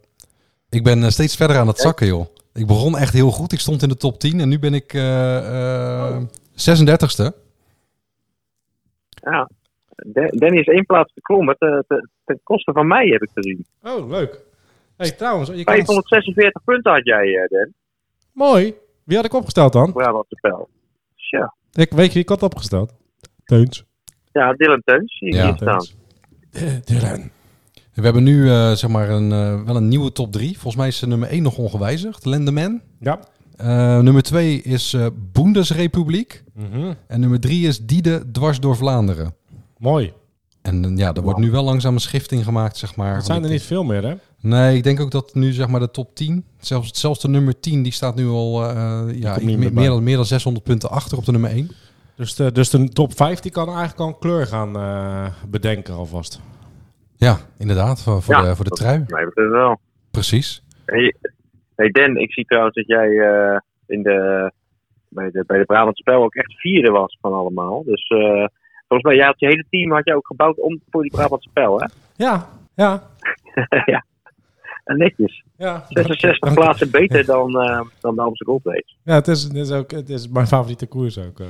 Ik 0.71 0.85
ben 0.85 1.03
eh, 1.03 1.09
steeds 1.09 1.37
verder 1.37 1.57
aan 1.57 1.67
het 1.67 1.79
zakken, 1.79 2.07
joh. 2.07 2.27
Ik 2.53 2.67
begon 2.67 2.97
echt 2.99 3.13
heel 3.13 3.31
goed. 3.31 3.53
Ik 3.53 3.61
stond 3.61 3.83
in 3.83 3.89
de 3.89 3.97
top 3.97 4.19
10 4.21 4.41
en 4.41 4.49
nu 4.49 4.59
ben 4.59 4.75
ik 4.75 4.93
eh, 4.95 6.09
eh, 6.17 6.23
36ste. 6.55 7.33
Ja. 9.09 9.49
De- 9.97 10.37
Danny 10.39 10.59
is 10.59 10.67
één 10.67 10.87
plaats 10.87 11.13
geklommen 11.13 11.57
ten, 11.59 12.41
koste 12.43 12.73
van 12.73 12.87
mij, 12.87 13.07
heb 13.07 13.23
ik 13.23 13.31
gezien. 13.35 13.67
Oh, 13.83 14.09
leuk. 14.09 14.41
hey, 14.97 15.11
trouwens, 15.11 15.49
je 15.49 15.65
kan 15.65 15.75
546 15.75 16.65
punten 16.65 16.93
had 16.93 17.05
jij, 17.05 17.35
eh, 17.35 17.49
Dan. 17.49 17.73
Mooi. 18.33 18.75
Wie 19.05 19.17
had 19.17 19.25
ik 19.25 19.35
opgesteld 19.35 19.73
dan? 19.73 19.93
Brabantse 19.93 20.37
spel. 20.37 20.69
Tja. 21.17 21.55
Ik, 21.77 21.91
weet 21.93 22.07
je 22.07 22.13
wie 22.13 22.23
ik 22.23 22.29
had 22.29 22.43
opgesteld? 22.43 22.93
Teuns. 23.45 23.85
Ja, 24.33 24.53
Dylan 24.53 24.83
Teuns. 24.85 25.19
Ja. 25.19 25.57
staan. 25.57 25.87
Dylan. 26.85 27.31
We 27.95 28.03
hebben 28.03 28.23
nu 28.23 28.51
eh, 28.51 28.73
zeg 28.73 28.91
maar 28.91 29.11
een, 29.11 29.33
eh, 29.33 29.63
wel 29.63 29.77
een 29.77 29.89
nieuwe 29.89 30.13
top 30.13 30.33
3. 30.33 30.53
Volgens 30.53 30.77
mij 30.77 30.89
is 30.89 31.03
eh, 31.03 31.09
nummer 31.09 31.29
1 31.29 31.43
nog 31.43 31.59
ongewijzigd. 31.59 32.25
Lendeman. 32.25 32.81
Ja. 33.01 33.21
Eh, 33.57 33.99
nummer 34.01 34.23
2 34.23 34.63
is 34.63 34.93
eh 34.93 35.07
Bundesrepubliek. 35.33 36.45
Mhm. 36.55 36.93
En 37.07 37.21
nummer 37.21 37.41
3 37.41 37.67
is 37.67 37.87
Diede 37.87 38.31
dwars 38.31 38.61
door 38.61 38.77
Vlaanderen. 38.77 39.35
Mooi. 39.79 40.13
En 40.63 40.85
eh, 40.85 40.97
ja, 40.97 41.15
er 41.15 41.23
wordt 41.23 41.39
nu 41.39 41.51
wel 41.51 41.65
langzaam 41.65 41.95
een 41.95 42.01
schifting 42.01 42.45
gemaakt, 42.45 42.77
zeg 42.77 42.97
maar. 42.97 43.15
Het 43.15 43.25
zijn 43.25 43.45
er 43.45 43.51
niet 43.51 43.63
veel 43.63 43.85
meer, 43.85 44.03
hè? 44.03 44.15
Nee, 44.41 44.77
ik 44.77 44.83
denk 44.83 45.01
ook 45.01 45.11
dat 45.11 45.35
nu 45.35 45.53
zeg 45.53 45.69
maar 45.69 45.81
de 45.81 45.91
top 45.91 46.15
10, 46.15 46.45
zelfs, 46.59 47.01
zelfs 47.01 47.21
de 47.21 47.29
nummer 47.29 47.61
10, 47.61 47.83
die 47.83 47.93
staat 47.93 48.15
nu 48.15 48.27
al 48.27 48.63
eh, 48.63 49.05
ja, 49.15 49.37
meer, 49.43 49.73
dan, 49.73 50.03
meer 50.05 50.17
dan 50.17 50.25
600 50.25 50.65
punten 50.65 50.91
achter 50.91 51.19
op 51.19 51.25
de 51.25 51.33
nummer 51.33 51.51
1. 51.51 51.71
Dus 52.17 52.35
de, 52.35 52.53
dus 52.53 52.71
de 52.71 52.89
top 52.89 53.17
5 53.17 53.41
die 53.41 53.53
kan 53.53 53.69
eigenlijk 53.69 53.99
al 53.99 54.09
een 54.09 54.19
kleur 54.19 54.47
gaan 54.47 54.77
eh, 54.77 55.27
bedenken 55.49 55.95
alvast. 55.95 56.41
Ja, 57.17 57.37
inderdaad, 57.59 58.03
voor, 58.03 58.23
voor 58.23 58.35
Ja, 58.35 58.43
de, 58.43 58.57
voor 58.57 58.65
de 58.65 58.71
trui. 58.71 58.97
Nee, 58.99 59.25
dat 59.25 59.45
is 59.45 59.51
wel. 59.51 59.81
Precies. 60.11 60.63
Hey, 60.85 61.15
hey 61.75 61.91
Dan, 61.91 62.17
ik 62.17 62.33
zie 62.33 62.45
trouwens 62.45 62.75
dat 62.75 62.87
jij 62.87 63.19
eh, 63.19 63.59
in 63.87 64.03
de, 64.03 64.51
bij, 65.09 65.31
de, 65.31 65.45
bij 65.47 65.59
de 65.59 65.65
Brabant 65.65 65.97
Spel 65.97 66.23
ook 66.23 66.35
echt 66.35 66.61
vierde 66.61 66.91
was 66.91 67.19
van 67.21 67.33
allemaal. 67.33 67.85
Dus 67.85 68.03
eh, 68.03 68.47
volgens 68.89 69.03
mij, 69.03 69.17
jij 69.17 69.27
had 69.27 69.41
je 69.41 69.47
hele 69.47 69.65
team 69.71 69.93
had 69.93 70.05
jij 70.05 70.15
ook 70.15 70.27
gebouwd 70.27 70.59
om 70.59 70.81
voor 70.91 71.03
die 71.03 71.11
Brabant 71.11 71.43
Spel, 71.43 71.81
hè? 71.81 71.87
Ja, 72.17 72.49
ja. 72.75 73.03
ja. 73.95 74.05
En 74.87 74.97
netjes. 74.99 75.45
Ja, 75.57 75.85
66 75.89 76.39
Dank- 76.39 76.55
plaatsen 76.55 76.91
beter 76.91 77.25
dan, 77.25 77.61
eh, 77.61 77.81
dan 78.01 78.15
de 78.15 78.21
Amsterdam 78.23 78.61
Gold 78.61 78.65
Race. 78.65 78.95
Ja, 79.03 79.15
het 79.15 79.29
is, 79.29 79.43
het 79.43 79.55
is, 79.55 79.71
ook, 79.71 79.91
het 79.91 80.11
is 80.11 80.29
mijn 80.29 80.47
favoriete 80.47 80.87
koers 80.87 81.19
ook. 81.19 81.41
eh. 81.41 81.47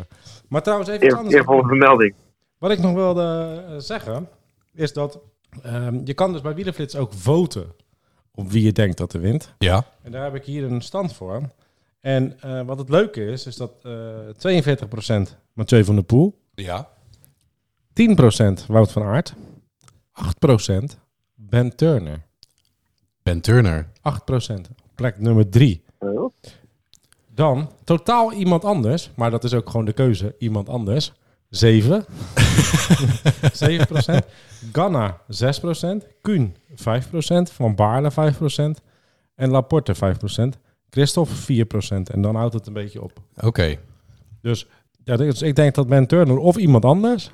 Maar 0.48 0.62
trouwens, 0.62 0.90
even 0.90 1.06
Eer, 1.06 1.16
anders. 1.16 1.34
eervolle 1.34 1.66
vermelding. 1.66 2.14
Wat 2.58 2.70
ik 2.70 2.78
nog 2.78 2.94
wilde 2.94 3.62
eh, 3.68 3.74
zeggen, 3.78 4.28
is 4.74 4.92
dat 4.92 5.20
ehm, 5.62 6.00
je 6.04 6.14
kan 6.14 6.32
dus 6.32 6.40
bij 6.40 6.54
Wielerflits 6.54 6.96
ook 6.96 7.12
voten 7.12 7.72
op 8.34 8.50
wie 8.50 8.64
je 8.64 8.72
denkt 8.72 8.98
dat 8.98 9.12
er 9.12 9.20
wint. 9.20 9.54
Ja. 9.58 9.84
En 10.02 10.12
daar 10.12 10.24
heb 10.24 10.34
ik 10.34 10.44
hier 10.44 10.64
een 10.64 10.80
stand 10.82 11.12
voor. 11.14 11.42
En 12.00 12.40
eh, 12.40 12.62
wat 12.62 12.78
het 12.78 12.88
leuke 12.88 13.24
is, 13.26 13.46
is 13.46 13.56
dat 13.56 13.72
eh 13.82 14.62
42% 15.28 15.36
Mathieu 15.52 15.84
van 15.84 15.94
der 15.94 16.04
Poel, 16.04 16.38
10% 16.54 16.54
Ja. 16.54 16.88
Wout 18.68 18.92
van 18.92 19.02
Aert, 19.02 19.34
8% 20.12 20.98
Ben 21.34 21.76
Turner. 21.76 22.24
Ben 23.26 23.40
Turner. 23.40 23.86
8%. 23.86 24.54
Plek 24.94 25.18
nummer 25.18 25.48
3. 25.48 25.82
Oh. 25.98 26.32
Dan 27.34 27.70
totaal 27.84 28.32
iemand 28.32 28.64
anders, 28.64 29.10
maar 29.14 29.30
dat 29.30 29.44
is 29.44 29.54
ook 29.54 29.70
gewoon 29.70 29.86
de 29.86 29.92
keuze, 29.92 30.34
iemand 30.38 30.68
anders. 30.68 31.12
7. 31.48 32.04
7%. 32.04 32.06
Ganna 34.72 35.20
6%. 35.20 36.06
Kuhn 36.20 36.56
5%. 36.70 36.74
Van 37.52 37.74
Baarle 37.74 38.10
5%. 38.12 38.14
En 39.34 39.50
Laporte 39.50 39.94
5%. 39.94 39.98
Christophe 40.90 41.64
4%. 41.64 42.12
En 42.12 42.22
dan 42.22 42.34
houdt 42.34 42.54
het 42.54 42.66
een 42.66 42.72
beetje 42.72 43.02
op. 43.02 43.12
Oké. 43.40 43.78
Dus, 44.42 44.66
ja, 45.04 45.16
dus 45.16 45.42
ik 45.42 45.56
denk 45.56 45.74
dat 45.74 45.86
Ben 45.86 46.06
Turner 46.06 46.38
of 46.38 46.56
iemand 46.56 46.84
anders... 46.84 47.30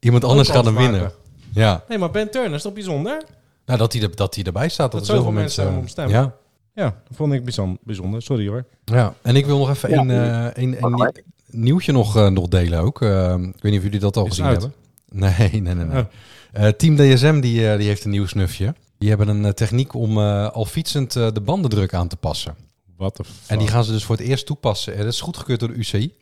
Iemand 0.00 0.24
anders 0.24 0.48
gaat 0.48 0.64
hem 0.64 0.76
winnen. 0.76 1.12
Ja. 1.52 1.84
Nee, 1.88 1.98
maar 1.98 2.10
Ben 2.10 2.30
Turner 2.30 2.54
is 2.54 2.62
toch 2.62 2.72
bijzonder? 2.72 3.22
Nou, 3.66 3.78
dat 3.78 3.92
hij, 3.92 4.02
er, 4.02 4.16
dat 4.16 4.34
hij 4.34 4.44
erbij 4.44 4.68
staat. 4.68 4.92
Dat, 4.92 5.00
Dat 5.00 5.10
er 5.10 5.16
zoveel 5.16 5.32
mensen... 5.32 5.62
mensen 5.64 5.82
om 5.82 5.88
stemmen. 5.88 6.14
ja. 6.14 6.34
Ja, 6.74 6.84
dat 7.08 7.16
vond 7.16 7.32
ik 7.32 7.44
bijzonder. 7.44 7.78
bijzonder. 7.82 8.22
Sorry 8.22 8.48
hoor. 8.48 8.64
ja. 8.84 9.14
En 9.22 9.36
ik 9.36 9.46
wil 9.46 9.58
nog 9.58 9.70
even 9.70 9.90
Ja. 9.90 9.96
een, 9.98 10.10
eh, 10.10 10.62
een, 10.64 10.84
een 10.84 10.92
nieuw- 10.94 11.12
nieuwtje 11.50 11.92
nog, 11.92 12.16
eh, 12.16 12.28
nog 12.28 12.48
delen 12.48 12.80
ook. 12.80 13.02
Eh, 13.02 13.34
ik 13.38 13.62
weet 13.62 13.62
niet 13.62 13.76
of 13.76 13.82
jullie 13.82 14.00
dat 14.00 14.16
al 14.16 14.22
Is 14.24 14.28
gezien 14.28 14.44
uit? 14.44 14.60
hebben. 14.62 14.78
Nee, 15.10 15.32
nee, 15.60 15.74
nee. 15.74 15.84
nee. 15.84 15.98
Oh. 16.02 16.06
Eh, 16.52 16.68
Team 16.68 16.96
DSM 16.96 17.40
die, 17.40 17.70
eh, 17.70 17.78
die 17.78 17.86
heeft 17.86 18.04
een 18.04 18.10
nieuw 18.10 18.26
snufje. 18.26 18.74
Die 18.98 19.08
hebben 19.08 19.28
een 19.28 19.54
techniek 19.54 19.94
om 19.94 20.18
eh, 20.18 20.50
al 20.50 20.64
fietsend 20.64 21.16
eh, 21.16 21.26
de 21.32 21.40
bandendruk 21.40 21.94
aan 21.94 22.08
te 22.08 22.16
passen. 22.16 22.54
Wat 22.96 23.16
de 23.16 23.24
En 23.46 23.58
die 23.58 23.68
gaan 23.68 23.84
ze 23.84 23.92
dus 23.92 24.04
voor 24.04 24.16
het 24.16 24.26
eerst 24.26 24.46
toepassen. 24.46 24.92
Eh, 24.92 24.98
dat 24.98 25.12
is 25.12 25.20
goedgekeurd 25.20 25.60
door 25.60 25.68
de 25.68 25.74
UCI. 25.74 26.12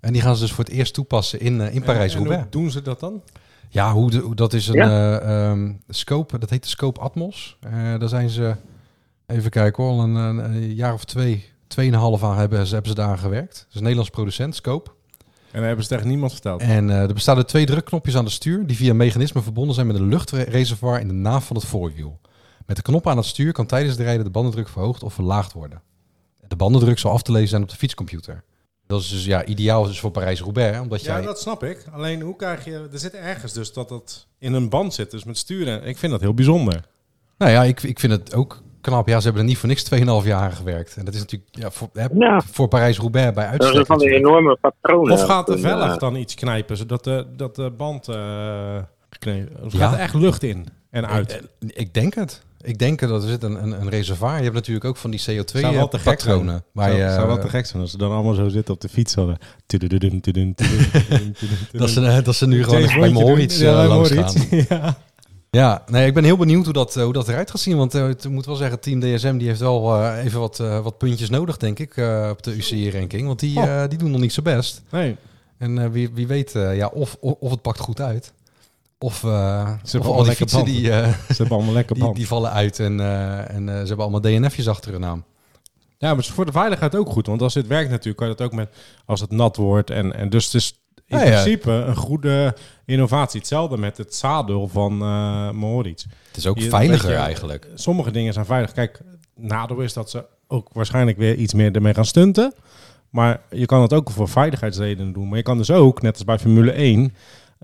En 0.00 0.12
die 0.12 0.22
gaan 0.22 0.34
ze 0.36 0.42
dus 0.42 0.52
voor 0.52 0.64
het 0.64 0.72
eerst 0.72 0.94
toepassen 0.94 1.40
in, 1.40 1.60
in 1.60 1.82
Parijs-Roubaix. 1.82 2.40
hoe 2.42 2.50
doen 2.50 2.70
ze 2.70 2.82
dat 2.82 3.00
dan? 3.00 3.22
Ja, 3.74 3.92
hoe, 3.92 4.10
de, 4.10 4.18
hoe- 4.18 4.34
dat 4.34 4.52
is 4.52 4.68
een 4.68 4.74
Ja. 4.74 5.18
eh, 5.20 5.50
ehm, 5.50 5.72
scope. 5.88 6.38
Dat 6.38 6.50
heet 6.50 6.62
de 6.62 6.68
Scope 6.68 7.00
Atmos. 7.00 7.56
Eh, 7.60 7.72
daar 7.98 8.08
zijn 8.08 8.28
ze, 8.28 8.56
even 9.26 9.50
kijken 9.50 9.82
hoor, 9.84 9.92
al 9.92 10.00
een, 10.02 10.14
een, 10.14 10.38
een 10.38 10.74
jaar 10.74 10.92
of 10.92 11.04
twee, 11.04 11.44
tweeënhalf 11.66 12.22
aan 12.24 12.36
hebben, 12.38 12.66
ze- 12.66 12.72
hebben 12.72 12.90
ze 12.92 12.96
daar 12.96 13.08
aan 13.08 13.18
gewerkt. 13.18 13.56
Het 13.58 13.66
is 13.68 13.74
een 13.74 13.80
Nederlands 13.80 14.10
producent, 14.10 14.54
Scope. 14.54 14.90
En 15.20 15.60
dan 15.60 15.62
hebben 15.62 15.84
ze 15.84 15.90
tegen 15.90 16.08
niemand 16.08 16.32
verteld. 16.32 16.60
En 16.60 16.90
eh, 16.90 17.00
er 17.02 17.14
bestaan 17.14 17.36
er 17.38 17.46
twee 17.46 17.66
drukknopjes 17.66 18.16
aan 18.16 18.24
het 18.24 18.32
stuur 18.32 18.66
die 18.66 18.76
via 18.76 18.90
een 18.90 18.96
mechanisme 18.96 19.42
verbonden 19.42 19.74
zijn 19.74 19.86
met 19.86 19.96
een 19.96 20.08
luchtreservoir 20.08 21.00
in 21.00 21.08
de 21.08 21.14
naaf 21.14 21.46
van 21.46 21.56
het 21.56 21.64
voorwiel. 21.64 22.20
Met 22.66 22.76
de 22.76 22.82
knop 22.82 23.08
aan 23.08 23.16
het 23.16 23.26
stuur 23.26 23.52
kan 23.52 23.66
tijdens 23.66 23.96
de 23.96 24.02
rijden 24.02 24.24
de 24.24 24.30
bandendruk 24.30 24.68
verhoogd 24.68 25.02
of 25.02 25.14
verlaagd 25.14 25.52
worden. 25.52 25.80
De 26.48 26.56
bandendruk 26.56 26.98
zal 26.98 27.10
af 27.10 27.22
te 27.22 27.32
lezen 27.32 27.48
zijn 27.48 27.62
op 27.62 27.68
de 27.68 27.76
fietscomputer. 27.76 28.42
Dat 28.86 29.00
is 29.00 29.08
dus 29.08 29.24
ja, 29.24 29.44
ideaal 29.44 29.84
dus 29.84 30.00
voor 30.00 30.10
Parijs-Roubaix, 30.10 30.78
omdat 30.80 31.02
Ja, 31.04 31.12
jij... 31.16 31.22
dat 31.26 31.40
snap 31.40 31.64
ik. 31.64 31.84
Alleen 31.92 32.20
hoe 32.20 32.36
krijg 32.36 32.64
je... 32.64 32.88
Er 32.92 32.98
zit 32.98 33.14
ergens 33.14 33.52
dus 33.52 33.72
dat 33.72 33.88
dat 33.88 34.26
in 34.38 34.52
een 34.52 34.68
band 34.68 34.94
zit, 34.94 35.10
dus 35.10 35.24
met 35.24 35.38
sturen. 35.38 35.84
Ik 35.84 35.98
vind 35.98 36.12
dat 36.12 36.20
heel 36.20 36.34
bijzonder. 36.34 36.80
Nou 37.38 37.52
ja, 37.52 37.62
ik, 37.62 37.82
ik 37.82 38.00
vind 38.00 38.12
het 38.12 38.34
ook 38.34 38.62
knap. 38.80 39.08
Ja, 39.08 39.18
ze 39.18 39.24
hebben 39.24 39.42
er 39.42 39.48
niet 39.48 39.58
voor 39.58 39.68
niks 39.68 39.84
2,5 39.94 40.26
jaar 40.26 40.40
aan 40.40 40.52
gewerkt. 40.52 40.96
En 40.96 41.04
dat 41.04 41.14
is 41.14 41.20
natuurlijk 41.20 41.50
ja, 41.56 41.70
voor, 41.70 41.88
hè, 41.92 42.06
Ja. 42.18 42.40
voor 42.40 42.68
Parijs-Roubaix 42.68 43.34
bij 43.34 43.44
Dat 43.50 43.54
is 43.60 43.60
uitstek. 43.66 43.86
van 43.86 43.98
die 43.98 44.08
natuurlijk. 44.08 44.34
enorme 44.36 44.56
patronen. 44.60 45.12
Of 45.12 45.22
gaat 45.22 45.46
de 45.46 45.52
Een, 45.52 45.58
velg 45.58 45.92
eh, 45.92 45.98
dan 45.98 46.16
iets 46.16 46.34
knijpen, 46.34 46.76
zodat 46.76 47.04
de, 47.04 47.26
dat 47.36 47.56
de 47.56 47.70
band 47.70 48.08
uh, 48.08 48.76
geknepen... 49.10 49.64
Of 49.64 49.72
Ja. 49.72 49.78
gaat 49.78 49.92
er 49.94 49.98
echt 50.00 50.14
lucht 50.14 50.42
in 50.42 50.66
en 50.90 51.06
uit? 51.08 51.40
Ik, 51.60 51.70
ik 51.72 51.94
denk 51.94 52.14
het. 52.14 52.42
Ik 52.66 52.78
denk 52.78 53.00
dat 53.00 53.22
er 53.22 53.28
zit 53.28 53.42
een, 53.42 53.62
een, 53.62 53.80
een 53.80 53.88
reservoir. 53.88 54.36
Je 54.36 54.42
hebt 54.42 54.54
natuurlijk 54.54 54.84
ook 54.84 54.96
van 54.96 55.10
die 55.10 55.20
Zou 55.20 55.36
wel 55.74 55.88
te 55.88 55.98
gek 55.98 56.20
zijn. 56.20 56.38
CO2-patronen. 56.38 56.64
Waar 56.72 56.88
zou, 56.90 57.02
je, 57.02 57.10
zou 57.10 57.26
wel 57.26 57.38
te 57.38 57.48
gek 57.48 57.66
zijn 57.66 57.82
als 57.82 57.90
ze 57.90 57.98
dan 57.98 58.10
allemaal 58.12 58.34
zo 58.34 58.48
zitten 58.48 58.74
op 58.74 58.80
de 58.80 58.88
fiets. 58.88 59.14
Hadden. 59.14 59.38
Dat, 61.72 61.90
ze, 61.90 62.06
eh, 62.06 62.22
dat 62.24 62.34
ze 62.34 62.46
nu 62.46 62.64
gewoon 62.64 62.80
bij 62.80 62.88
Ja, 63.58 63.74
bij 63.78 63.86
langs 63.86 64.10
Moritz. 64.10 64.36
gaan. 64.36 64.64
Ja. 64.80 64.96
Ja, 65.50 65.82
nee, 65.86 66.06
ik 66.06 66.14
ben 66.14 66.24
heel 66.24 66.36
benieuwd 66.36 66.64
hoe 66.64 66.72
dat, 66.72 66.96
eh, 66.96 67.04
hoe 67.04 67.12
dat 67.12 67.28
eruit 67.28 67.50
gaat 67.50 67.60
zien. 67.60 67.76
Want 67.76 67.94
eh, 67.94 68.08
ik 68.08 68.28
moet 68.28 68.46
wel 68.46 68.54
zeggen, 68.56 68.80
Team 68.80 69.00
DSM 69.00 69.36
die 69.36 69.48
heeft 69.48 69.60
wel 69.60 69.94
eh, 69.96 70.24
even 70.24 70.40
wat, 70.40 70.60
eh, 70.60 70.80
wat 70.80 70.98
puntjes 70.98 71.30
nodig, 71.30 71.56
denk 71.56 71.78
ik, 71.78 71.96
eh, 71.96 72.28
op 72.32 72.42
de 72.42 72.56
UCI-ranking. 72.56 73.26
Want 73.26 73.40
die, 73.40 73.56
Oh. 73.58 73.64
eh, 73.82 73.88
die 73.88 73.98
doen 73.98 74.10
nog 74.10 74.20
niet 74.20 74.32
zo 74.32 74.42
best. 74.42 74.82
Nee, 74.90 75.16
En 75.58 75.78
eh, 75.78 75.88
wie, 75.90 76.10
wie 76.14 76.26
weet 76.26 76.54
eh, 76.54 76.76
ja, 76.76 76.86
of, 76.86 77.16
of 77.20 77.50
het 77.50 77.62
pakt 77.62 77.78
goed 77.78 78.00
uit. 78.00 78.32
Of, 79.04 79.24
eh, 79.24 79.70
of 79.94 80.06
al 80.06 80.22
die 80.24 80.32
fietsen 80.32 80.66
eh, 80.66 80.74
ze 81.28 81.34
hebben 81.36 81.56
allemaal 81.56 81.74
lekker 81.74 81.94
die, 81.94 82.14
die 82.14 82.26
vallen 82.26 82.50
uit. 82.50 82.78
En, 82.80 83.00
eh, 83.00 83.50
en 83.54 83.66
ze 83.66 83.72
hebben 83.86 83.98
allemaal 83.98 84.20
DNF'jes 84.20 84.68
achter 84.68 84.92
hun 84.92 85.00
naam. 85.00 85.24
Ja, 85.98 86.08
maar 86.08 86.16
het 86.16 86.24
is 86.26 86.30
voor 86.32 86.46
de 86.46 86.52
veiligheid 86.52 86.96
ook 86.96 87.08
goed. 87.08 87.26
Want 87.26 87.42
als 87.42 87.54
dit 87.54 87.66
werkt 87.66 87.90
natuurlijk, 87.90 88.16
kan 88.16 88.28
je 88.28 88.34
dat 88.34 88.46
ook 88.46 88.52
met 88.52 88.68
als 89.04 89.20
het 89.20 89.30
nat 89.30 89.56
wordt. 89.56 89.90
En, 89.90 90.14
en 90.14 90.28
dus 90.30 90.44
het 90.44 90.54
is 90.54 90.78
in 91.06 91.18
Ja, 91.18 91.24
ja. 91.24 91.30
principe 91.30 91.70
een 91.70 91.96
goede 91.96 92.54
innovatie. 92.84 93.38
Hetzelfde 93.40 93.76
met 93.78 93.96
het 93.96 94.14
zadel 94.14 94.68
van 94.68 95.02
eh 95.02 95.50
Moritz. 95.50 96.04
Het 96.26 96.36
is 96.36 96.46
ook 96.46 96.58
Je- 96.58 96.68
veiliger 96.68 97.10
je, 97.10 97.16
eigenlijk. 97.16 97.68
Sommige 97.74 98.10
dingen 98.10 98.32
zijn 98.32 98.46
veilig. 98.46 98.72
Kijk, 98.72 99.00
nadeel 99.36 99.80
is 99.80 99.92
dat 99.92 100.10
ze 100.10 100.24
ook 100.48 100.68
waarschijnlijk 100.72 101.18
weer 101.18 101.34
iets 101.34 101.54
meer 101.54 101.72
ermee 101.72 101.94
gaan 101.94 102.04
stunten. 102.04 102.54
Maar 103.10 103.40
je 103.50 103.66
kan 103.66 103.82
het 103.82 103.92
ook 103.92 104.10
voor 104.10 104.28
veiligheidsredenen 104.28 105.12
doen. 105.12 105.28
Maar 105.28 105.36
je 105.36 105.42
kan 105.44 105.58
dus 105.58 105.70
ook, 105.70 106.02
net 106.02 106.12
als 106.14 106.24
bij 106.24 106.38
Formule 106.38 106.72
1, 106.72 107.14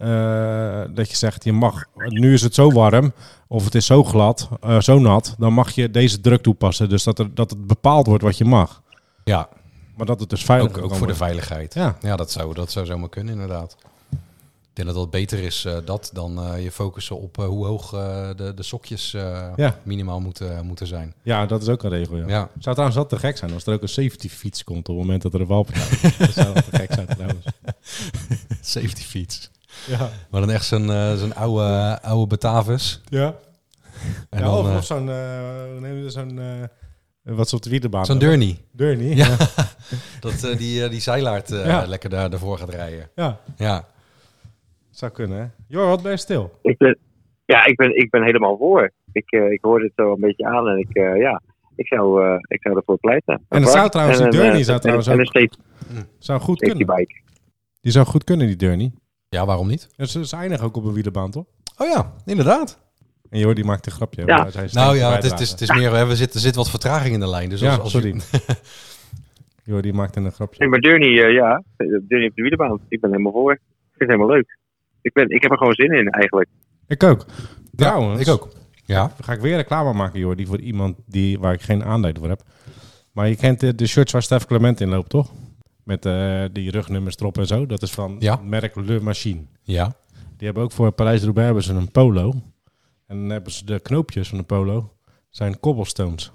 eh, 0.00 0.82
dat 0.94 1.10
je 1.10 1.16
zegt, 1.16 1.44
je 1.44 1.52
mag, 1.52 1.84
nu 1.94 2.32
is 2.32 2.42
het 2.42 2.54
zo 2.54 2.72
warm 2.72 3.12
of 3.48 3.64
het 3.64 3.74
is 3.74 3.86
zo 3.86 4.04
glad, 4.04 4.48
eh, 4.60 4.80
zo 4.80 4.98
nat, 4.98 5.34
dan 5.38 5.52
mag 5.52 5.70
je 5.70 5.90
deze 5.90 6.20
druk 6.20 6.42
toepassen. 6.42 6.88
Dus 6.88 7.04
dat, 7.04 7.18
er, 7.18 7.34
dat 7.34 7.50
het 7.50 7.66
bepaald 7.66 8.06
wordt 8.06 8.22
wat 8.22 8.38
je 8.38 8.44
mag. 8.44 8.82
Ja, 9.24 9.48
Maar 9.96 10.06
dat 10.06 10.20
het 10.20 10.30
dus 10.30 10.44
veilig 10.44 10.70
ook, 10.78 10.84
ook 10.84 10.94
voor 10.94 11.06
de 11.06 11.14
veiligheid. 11.14 11.74
Ja. 11.74 11.96
Ja, 12.00 12.16
dat 12.16 12.30
zou, 12.30 12.54
dat 12.54 12.70
zou 12.72 12.86
zomaar 12.86 13.08
kunnen 13.08 13.32
inderdaad. 13.32 13.76
Ik 14.70 14.86
denk 14.86 14.88
dat 14.88 14.96
dat 14.96 15.10
beter 15.10 15.38
is 15.38 15.64
eh, 15.64 15.76
dat 15.84 16.10
dan 16.12 16.62
je 16.62 16.70
focussen 16.70 17.20
op 17.20 17.36
hoe 17.36 17.66
hoog 17.66 17.90
de, 18.36 18.52
de 18.54 18.62
sokjes 18.62 19.10
Ja. 19.56 19.78
minimaal 19.82 20.20
moeten, 20.20 20.66
moeten 20.66 20.86
zijn. 20.86 21.14
Ja, 21.22 21.46
dat 21.46 21.62
is 21.62 21.68
ook 21.68 21.82
een 21.82 21.90
regel, 21.90 22.16
ja. 22.16 22.28
Ja. 22.28 22.48
Zou 22.58 22.74
trouwens 22.74 22.96
wat 22.96 23.08
te 23.08 23.18
gek 23.18 23.36
zijn 23.36 23.52
als 23.52 23.66
er 23.66 23.72
ook 23.74 23.82
een 23.82 23.88
safety 23.88 24.28
fiets 24.28 24.64
komt 24.64 24.88
op 24.88 24.96
het 24.96 25.04
moment 25.04 25.22
dat 25.22 25.34
er 25.34 25.40
een 25.40 25.46
valpartij 25.46 26.10
is. 26.10 26.16
dat 26.16 26.32
zou 26.32 26.54
te 26.54 26.76
gek 26.76 26.92
zijn 26.92 27.06
trouwens. 27.16 27.44
Safety 28.60 29.02
fiets. 29.02 29.50
Ja. 29.86 30.08
Maar 30.30 30.40
dan 30.40 30.50
echt 30.50 30.64
zo'n 30.64 30.90
eh, 30.90 31.14
zo'n 31.14 31.34
oude, 31.34 31.98
oude 32.02 32.26
Batavus. 32.26 33.00
Ja. 33.08 33.34
En 34.30 34.38
ja 34.38 34.44
dan, 34.44 34.54
of, 34.58 34.68
eh, 34.68 34.76
of 34.76 34.84
zo'n, 34.84 35.06
hoe 35.08 35.80
neem 35.80 35.96
je 35.96 36.02
dat, 36.02 36.12
zo'n, 36.12 36.38
eh, 36.38 37.34
wat 37.36 37.48
ze 37.48 37.56
op 37.56 37.62
de 37.62 37.70
zo'n 37.80 37.90
hebben. 37.92 38.18
Durnie. 38.18 38.58
Durnie, 38.72 39.16
Ja. 39.16 39.26
ja. 39.26 39.36
Dat 40.20 40.42
eh, 40.44 40.56
die, 40.58 40.88
die 40.88 41.00
zeilaard 41.00 41.50
eh, 41.50 41.66
Ja. 41.66 41.84
lekker 41.86 42.10
daar, 42.10 42.30
daarvoor 42.30 42.58
gaat 42.58 42.68
rijden. 42.70 43.08
ja. 43.14 43.38
Ja. 43.56 43.84
Zou 44.90 45.12
kunnen, 45.12 45.38
hè. 45.38 45.46
Jor, 45.68 45.86
wat 45.86 46.02
ben 46.02 46.10
je 46.10 46.16
stil? 46.16 46.58
Ik 46.62 46.78
ben, 46.78 46.98
ja, 47.44 47.64
ik 47.66 47.76
ben, 47.76 47.96
ik 47.96 48.10
ben 48.10 48.22
helemaal 48.24 48.56
voor. 48.56 48.92
Ik, 49.12 49.30
eh, 49.32 49.50
ik 49.50 49.58
hoorde 49.62 49.84
het 49.84 49.92
zo 49.96 50.12
een 50.12 50.20
beetje 50.20 50.44
aan 50.46 50.68
en 50.68 50.78
ik, 50.78 50.88
eh, 50.96 51.16
ja, 51.20 51.42
ik 51.76 51.86
zou, 51.86 52.24
eh, 52.24 52.36
ik 52.48 52.62
zou 52.62 52.76
ervoor 52.76 52.98
pleiten. 52.98 53.42
En 53.48 53.62
dat 53.62 53.70
zou 53.72 53.88
trouwens, 53.90 54.18
die 54.18 54.26
eh, 54.26 54.32
zou 54.32 54.74
en- 54.74 54.80
trouwens 54.80 55.06
en 55.06 55.18
een 55.18 55.20
ook- 55.50 56.04
Zou 56.18 56.40
goed 56.40 56.58
kunnen. 56.58 56.86
bike. 56.86 57.20
Die 57.80 57.92
zou 57.92 58.06
goed 58.06 58.24
kunnen, 58.24 58.46
die 58.46 58.56
Durnie. 58.56 58.92
Ja, 59.30 59.46
waarom 59.46 59.68
niet? 59.68 59.88
Ja, 59.96 60.04
ze, 60.04 60.26
ze 60.26 60.36
eindigen 60.36 60.64
ook 60.64 60.76
op 60.76 60.84
een 60.84 60.92
wielenbaan, 60.92 61.30
toch? 61.30 61.44
Oh 61.76 61.88
ja, 61.88 62.12
inderdaad. 62.24 62.78
En 63.30 63.38
Jor, 63.38 63.54
die 63.54 63.64
maakt 63.64 63.86
een 63.86 63.92
grapje. 63.92 64.22
Ja. 64.26 64.48
Nou 64.72 64.96
ja, 64.96 65.14
het 65.14 65.24
is, 65.24 65.30
het 65.30 65.40
is, 65.40 65.50
het 65.50 65.60
is 65.60 65.70
meer, 65.70 66.06
we 66.08 66.16
zitten, 66.16 66.34
er 66.36 66.46
zit 66.46 66.54
wat 66.54 66.70
vertraging 66.70 67.14
in 67.14 67.20
de 67.20 67.28
lijn. 67.28 67.48
Dus 67.48 67.62
als, 67.62 67.74
Ja, 67.74 67.82
als 67.82 67.90
sorry. 67.90 68.20
Jor, 69.64 69.82
die 69.82 69.92
maakt 69.92 70.16
een 70.16 70.32
grapje. 70.32 70.60
Nee, 70.60 70.68
maar 70.68 70.80
Durnie, 70.80 71.22
eh, 71.22 71.32
ja, 71.34 71.62
Durnie 71.76 72.28
op 72.28 72.34
de 72.36 72.42
wielerbaan. 72.42 72.80
Ik 72.88 73.00
ben 73.00 73.10
helemaal 73.10 73.32
voor. 73.32 73.52
Ik 73.52 73.60
vind 73.96 73.98
het 73.98 74.08
helemaal 74.08 74.36
leuk. 74.36 74.58
Ik, 75.02 75.12
ben, 75.12 75.28
ik 75.28 75.42
heb 75.42 75.50
er 75.50 75.58
gewoon 75.58 75.74
zin 75.74 75.92
in 75.92 76.08
eigenlijk. 76.08 76.48
Ik 76.86 77.02
ook. 77.02 77.26
Ja, 77.28 77.44
Trouwens, 77.76 78.20
ik 78.20 78.28
ook. 78.28 78.48
Ja, 78.84 79.12
ga 79.20 79.32
ik 79.32 79.40
weer 79.40 79.56
reclame 79.56 79.92
maken, 79.92 80.20
joh. 80.20 80.36
Die 80.36 80.46
voor 80.46 80.60
iemand 80.60 80.96
die, 81.06 81.38
waar 81.38 81.52
ik 81.52 81.60
geen 81.60 81.84
aanleiding 81.84 82.24
voor 82.24 82.34
heb. 82.36 82.42
Maar 83.12 83.28
je 83.28 83.36
kent 83.36 83.60
de, 83.60 83.74
de 83.74 83.86
shirts 83.86 84.12
waar 84.12 84.22
Stef 84.22 84.46
Clement 84.46 84.80
in 84.80 84.88
loopt, 84.88 85.08
toch? 85.10 85.32
Met 85.90 86.07
eh, 86.07 86.44
die 86.53 86.70
rugnummers 86.70 87.16
erop 87.16 87.38
en 87.38 87.46
zo. 87.46 87.66
Dat 87.66 87.83
is 87.83 87.90
van 87.90 88.16
Ja. 88.18 88.33
het 88.33 88.44
merk 88.44 88.74
Le 88.76 89.00
Machine. 89.00 89.40
ja. 89.62 89.94
Die 90.37 90.46
hebben 90.48 90.62
ook 90.62 90.72
voor 90.72 90.92
Parijs-Roubaix 90.92 91.46
hebben 91.46 91.64
ze 91.64 91.72
een 91.72 91.90
polo. 91.90 92.33
En 93.07 93.20
dan 93.20 93.29
hebben 93.31 93.53
ze 93.53 93.64
de 93.64 93.81
knoopjes 93.81 94.29
van 94.29 94.38
de 94.38 94.44
polo. 94.44 94.92
zijn 95.31 95.61
cobblestones. 95.61 96.31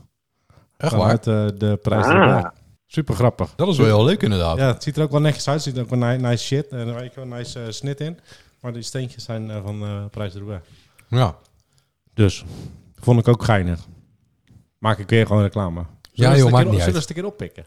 Echt 0.77 0.91
waar? 0.91 0.99
Vanuit 1.19 1.27
eh, 1.27 1.59
de 1.59 1.75
Parijs-Roubaix. 1.81 2.43
Ah. 2.45 2.51
Super 2.85 3.15
grappig. 3.15 3.53
Dat 3.55 3.67
is 3.67 3.77
wel 3.77 3.85
heel 3.85 4.03
leuk 4.05 4.21
inderdaad. 4.23 4.57
Ja, 4.57 4.67
het 4.67 4.83
ziet 4.83 4.97
er 4.97 5.03
ook 5.03 5.11
wel 5.11 5.21
netjes 5.21 5.47
uit. 5.47 5.55
Het 5.55 5.63
ziet 5.63 5.77
er 5.77 5.81
ook 5.83 5.89
wel 5.89 5.99
ni- 6.09 6.17
nice 6.21 6.43
shit. 6.45 6.67
En 6.67 6.87
er 6.87 7.11
wel, 7.15 7.25
nice 7.25 7.63
eh, 7.63 7.71
snit 7.71 7.99
in. 7.99 8.19
Maar 8.61 8.73
die 8.73 8.81
steentjes 8.81 9.23
zijn 9.23 9.51
eh, 9.51 9.61
van 9.63 9.81
eh 9.83 10.05
Parijs-Roubaix. 10.11 10.67
Ja. 11.07 11.35
Dus, 12.13 12.43
vond 12.95 13.19
ik 13.19 13.27
ook 13.27 13.43
geinig. 13.43 13.79
Maak 14.77 14.97
ik 14.99 15.09
weer 15.09 15.25
gewoon 15.25 15.41
reclame. 15.41 15.85
Zullen 16.11 16.31
Ja, 16.31 16.37
joh, 16.37 16.45
een 16.45 16.51
maakt 16.51 16.65
niet 16.65 16.73
Zullen 16.79 16.91
we 16.93 16.99
eens 16.99 17.09
een 17.09 17.15
keer 17.15 17.25
oppikken? 17.25 17.65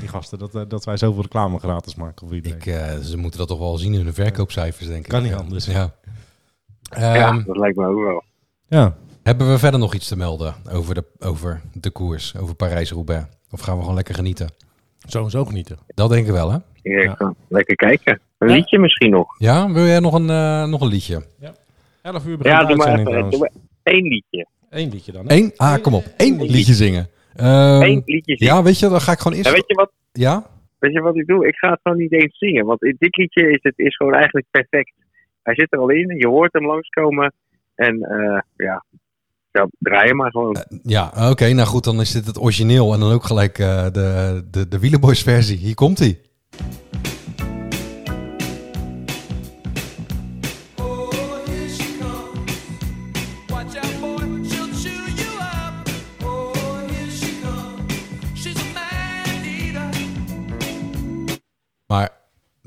Die 0.00 0.08
gasten, 0.08 0.38
dat, 0.38 0.54
eh, 0.54 0.62
dat 0.68 0.84
wij 0.84 0.96
zoveel 0.96 1.22
reclame 1.22 1.58
gratis 1.58 1.94
maken 1.94 2.26
voor 2.26 2.36
iedereen. 2.36 2.58
Ik, 2.58 2.66
eh, 2.66 2.96
ze 2.98 3.16
moeten 3.16 3.38
dat 3.38 3.48
toch 3.48 3.58
wel 3.58 3.76
zien 3.78 3.94
in 3.94 4.04
hun 4.04 4.14
verkoopcijfers, 4.14 4.86
denk 4.88 5.04
ik. 5.04 5.08
Kan 5.08 5.22
niet 5.22 5.30
Ja. 5.32 5.36
anders. 5.38 5.66
Ja. 5.66 5.94
ja, 6.96 7.28
Ehm, 7.28 7.44
dat 7.44 7.56
lijkt 7.56 7.76
me 7.76 7.86
ook 7.86 8.04
wel. 8.04 8.22
Ja, 8.68 8.96
Hebben 9.22 9.50
we 9.50 9.58
verder 9.58 9.80
nog 9.80 9.94
iets 9.94 10.08
te 10.08 10.16
melden 10.16 10.54
over 10.72 10.94
de, 10.94 11.04
over 11.18 11.60
de 11.72 11.90
koers, 11.90 12.36
over 12.36 12.54
Parijs-Roubaix? 12.54 13.26
Of 13.50 13.60
gaan 13.60 13.74
we 13.74 13.80
gewoon 13.80 13.94
lekker 13.94 14.14
genieten? 14.14 14.48
sowieso 15.08 15.44
genieten. 15.44 15.78
Dat 15.86 16.10
denk 16.10 16.26
ik 16.26 16.32
wel, 16.32 16.50
hè? 16.50 16.56
Ik 16.82 17.02
Ja. 17.18 17.34
lekker 17.48 17.74
kijken. 17.76 18.20
Een 18.38 18.48
Ja. 18.48 18.54
liedje 18.54 18.78
misschien 18.78 19.10
nog. 19.10 19.34
Ja, 19.38 19.72
wil 19.72 19.84
jij 19.86 19.98
nog 20.00 20.14
een, 20.14 20.30
eh, 20.30 20.64
nog 20.64 20.80
een 20.80 20.88
liedje? 20.88 21.22
11 22.02 22.26
uur 22.26 22.36
begint 22.38 22.56
Ja, 22.56 22.64
doe 22.64 22.76
maar 22.76 22.86
uitzending 22.86 22.98
even 22.98 23.04
trouwens. 23.30 23.36
doe 23.36 23.50
maar 23.84 23.94
één 23.94 24.02
liedje. 24.08 24.46
Eén 24.70 24.90
liedje 24.90 25.12
dan. 25.12 25.26
hè? 25.26 25.34
Eén? 25.36 25.52
Ah, 25.56 25.82
kom 25.82 25.94
op. 25.94 26.04
Eén 26.16 26.42
liedje 26.42 26.74
zingen. 26.74 27.08
Ehm, 27.36 27.82
Eén 27.82 28.02
liedje 28.04 28.36
zingen. 28.36 28.54
ja, 28.54 28.62
weet 28.62 28.78
je, 28.78 28.88
dan 28.88 29.00
ga 29.00 29.12
ik 29.12 29.18
gewoon 29.18 29.36
eerst... 29.36 29.48
En 29.48 29.54
weet 29.54 29.66
je 29.66 29.74
wat? 29.74 29.90
Ja? 30.12 30.46
Weet 30.78 30.92
je 30.92 31.00
wat 31.00 31.16
ik 31.16 31.26
doe? 31.26 31.46
Ik 31.46 31.56
ga 31.56 31.70
het 31.70 31.80
gewoon 31.82 31.98
niet 31.98 32.12
eens 32.12 32.38
zingen. 32.38 32.66
Want 32.66 32.80
dit 32.80 33.16
liedje 33.16 33.50
is 33.50 33.58
het 33.62 33.78
is 33.78 33.96
gewoon 33.96 34.14
eigenlijk 34.14 34.46
perfect. 34.50 34.92
Hij 35.42 35.54
zit 35.54 35.72
er 35.72 35.78
al 35.78 35.90
in. 35.90 36.16
Je 36.18 36.28
hoort 36.28 36.52
hem 36.52 36.66
langskomen. 36.66 37.32
En 37.74 38.02
eh, 38.02 38.40
ja, 38.56 38.84
ja, 39.52 39.68
draai 39.78 40.12
maar 40.12 40.30
gewoon. 40.30 40.56
Ja, 40.82 41.12
oké. 41.30 41.52
nou 41.52 41.68
goed, 41.68 41.84
dan 41.84 42.00
is 42.00 42.12
dit 42.12 42.26
het 42.26 42.40
origineel. 42.40 42.92
En 42.92 43.00
dan 43.00 43.12
ook 43.12 43.24
gelijk 43.24 43.58
eh, 43.58 43.84
de, 43.92 44.44
de, 44.50 44.68
de 44.68 44.78
Wielerboys 44.78 45.22
versie. 45.22 45.56
Hier 45.56 45.74
komt 45.74 45.98
hij. 45.98 46.18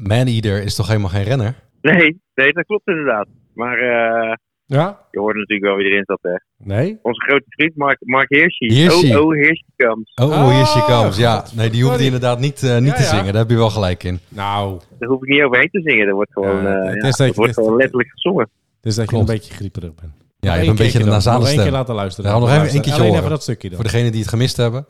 Maneater 0.08 0.64
is 0.64 0.76
toch 0.76 0.88
helemaal 0.88 1.10
geen 1.10 1.24
renner? 1.24 1.54
Nee, 1.82 2.22
nee, 2.36 2.54
dat 2.54 2.66
klopt 2.66 2.88
inderdaad. 2.88 3.28
Maar 3.54 3.78
eh, 3.78 4.34
Ja? 4.66 5.00
je 5.12 5.20
hoort 5.20 5.36
natuurlijk 5.36 5.68
wel 5.68 5.76
wie 5.76 5.86
erin 5.86 6.04
zat. 6.06 6.20
Hè. 6.22 6.36
Nee? 6.58 7.00
Onze 7.02 7.22
grote 7.22 7.46
vriend 7.48 7.76
Mark, 7.76 7.98
Mark 8.00 8.30
Hirschi. 8.30 8.74
Hirschi. 8.74 9.16
Oh, 9.16 9.22
oh, 9.26 9.32
comes. 9.78 10.12
Oh, 10.16 10.30
oh 10.30 10.86
comes. 10.88 11.18
Ja, 11.18 11.46
nee, 11.56 11.70
die 11.70 11.84
hoeft 11.84 12.00
inderdaad 12.00 12.40
niet, 12.40 12.64
eh, 12.64 12.78
niet 12.78 12.88
Ja, 12.88 12.94
te 12.94 13.02
ja. 13.02 13.08
zingen. 13.08 13.26
Daar 13.26 13.42
heb 13.42 13.50
je 13.50 13.56
wel 13.56 13.70
gelijk 13.70 14.04
in. 14.04 14.20
Nou, 14.28 14.80
Daar 15.00 15.10
hoef 15.10 15.22
ik 15.24 15.30
niet 15.30 15.42
overheen 15.44 15.70
te 15.70 15.82
zingen. 15.84 16.06
Dat 16.06 16.16
wordt 16.16 16.32
gewoon, 16.34 16.62
Ja, 16.64 16.82
eh, 16.82 16.90
het 16.94 17.02
ja, 17.02 17.08
is 17.08 17.16
dat 17.16 17.28
je- 17.28 17.34
wordt 17.34 17.38
het 17.38 17.48
is- 17.50 17.56
gewoon 17.56 17.78
letterlijk 17.78 18.10
gezongen. 18.12 18.50
dus 18.82 18.96
dat 18.96 19.06
Klopt. 19.08 19.28
je 19.28 19.34
een 19.34 19.40
beetje 19.40 19.54
grieperig 19.54 19.96
bent. 19.96 20.12
Ja, 20.40 20.52
je 20.52 20.58
hebt 20.58 20.70
een 20.70 20.76
beetje 20.86 21.00
dan. 21.00 21.08
nasale 21.08 21.38
Nog 21.38 21.46
één 21.48 21.54
keer 21.56 21.64
stem. 21.66 21.76
laten 21.78 21.96
luisteren. 21.96 22.32
Ja, 22.32 22.38
nog 22.38 22.46
even 22.48 22.54
een 22.56 22.60
Luisteren. 22.62 22.86
keertje 22.86 23.02
Alleen 23.02 23.14
horen. 23.16 23.26
even 23.26 23.36
dat 23.38 23.44
stukje 23.48 23.68
dan. 23.70 23.78
Voor 23.80 23.90
degenen 23.92 24.12
die 24.12 24.22
het 24.22 24.30
gemist 24.30 24.58
hebben. 24.58 24.86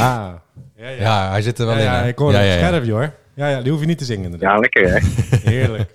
Ah. 0.00 0.32
Ja, 0.76 0.88
ja. 0.88 1.00
Ja, 1.00 1.30
hij 1.30 1.42
zit 1.42 1.58
er 1.58 1.66
wel 1.66 1.74
Ja, 1.74 1.80
in. 1.80 1.84
ja, 1.84 2.02
ik 2.02 2.18
hoor 2.18 2.32
ja, 2.32 2.38
het. 2.38 2.46
ja, 2.46 2.52
ja. 2.54 2.66
Scherp, 2.66 2.84
joh. 2.84 3.04
Ja, 3.34 3.48
ja, 3.48 3.62
die 3.62 3.70
hoef 3.72 3.80
je 3.80 3.86
niet 3.86 3.98
te 3.98 4.04
zingen 4.04 4.24
inderdaad. 4.24 4.50
Ja, 4.54 4.58
lekker 4.58 4.90
hè. 4.92 4.98
Heerlijk. 5.50 5.94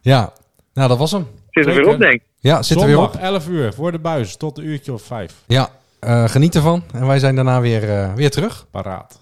Ja, 0.00 0.32
nou 0.74 0.88
dat 0.88 0.98
was 0.98 1.10
hem. 1.12 1.26
Zit 1.50 1.66
er 1.66 1.74
weer 1.74 1.88
op, 1.88 1.98
denk 1.98 2.12
ik. 2.12 2.22
Ja, 2.38 2.62
zit 2.62 2.80
er 2.80 2.86
weer 2.86 2.98
op. 3.00 3.14
11 3.14 3.48
uur, 3.48 3.72
voor 3.72 3.92
de 3.92 3.98
buis, 3.98 4.36
tot 4.36 4.58
een 4.58 4.64
uurtje 4.64 4.92
of 4.92 5.02
vijf. 5.02 5.32
Ja, 5.46 5.68
eh, 6.00 6.28
geniet 6.28 6.54
ervan. 6.54 6.82
En 6.92 7.06
wij 7.06 7.18
zijn 7.18 7.34
daarna 7.34 7.60
weer, 7.60 7.90
eh, 7.90 8.14
weer 8.14 8.30
terug. 8.30 8.66
Paraat. 8.70 9.18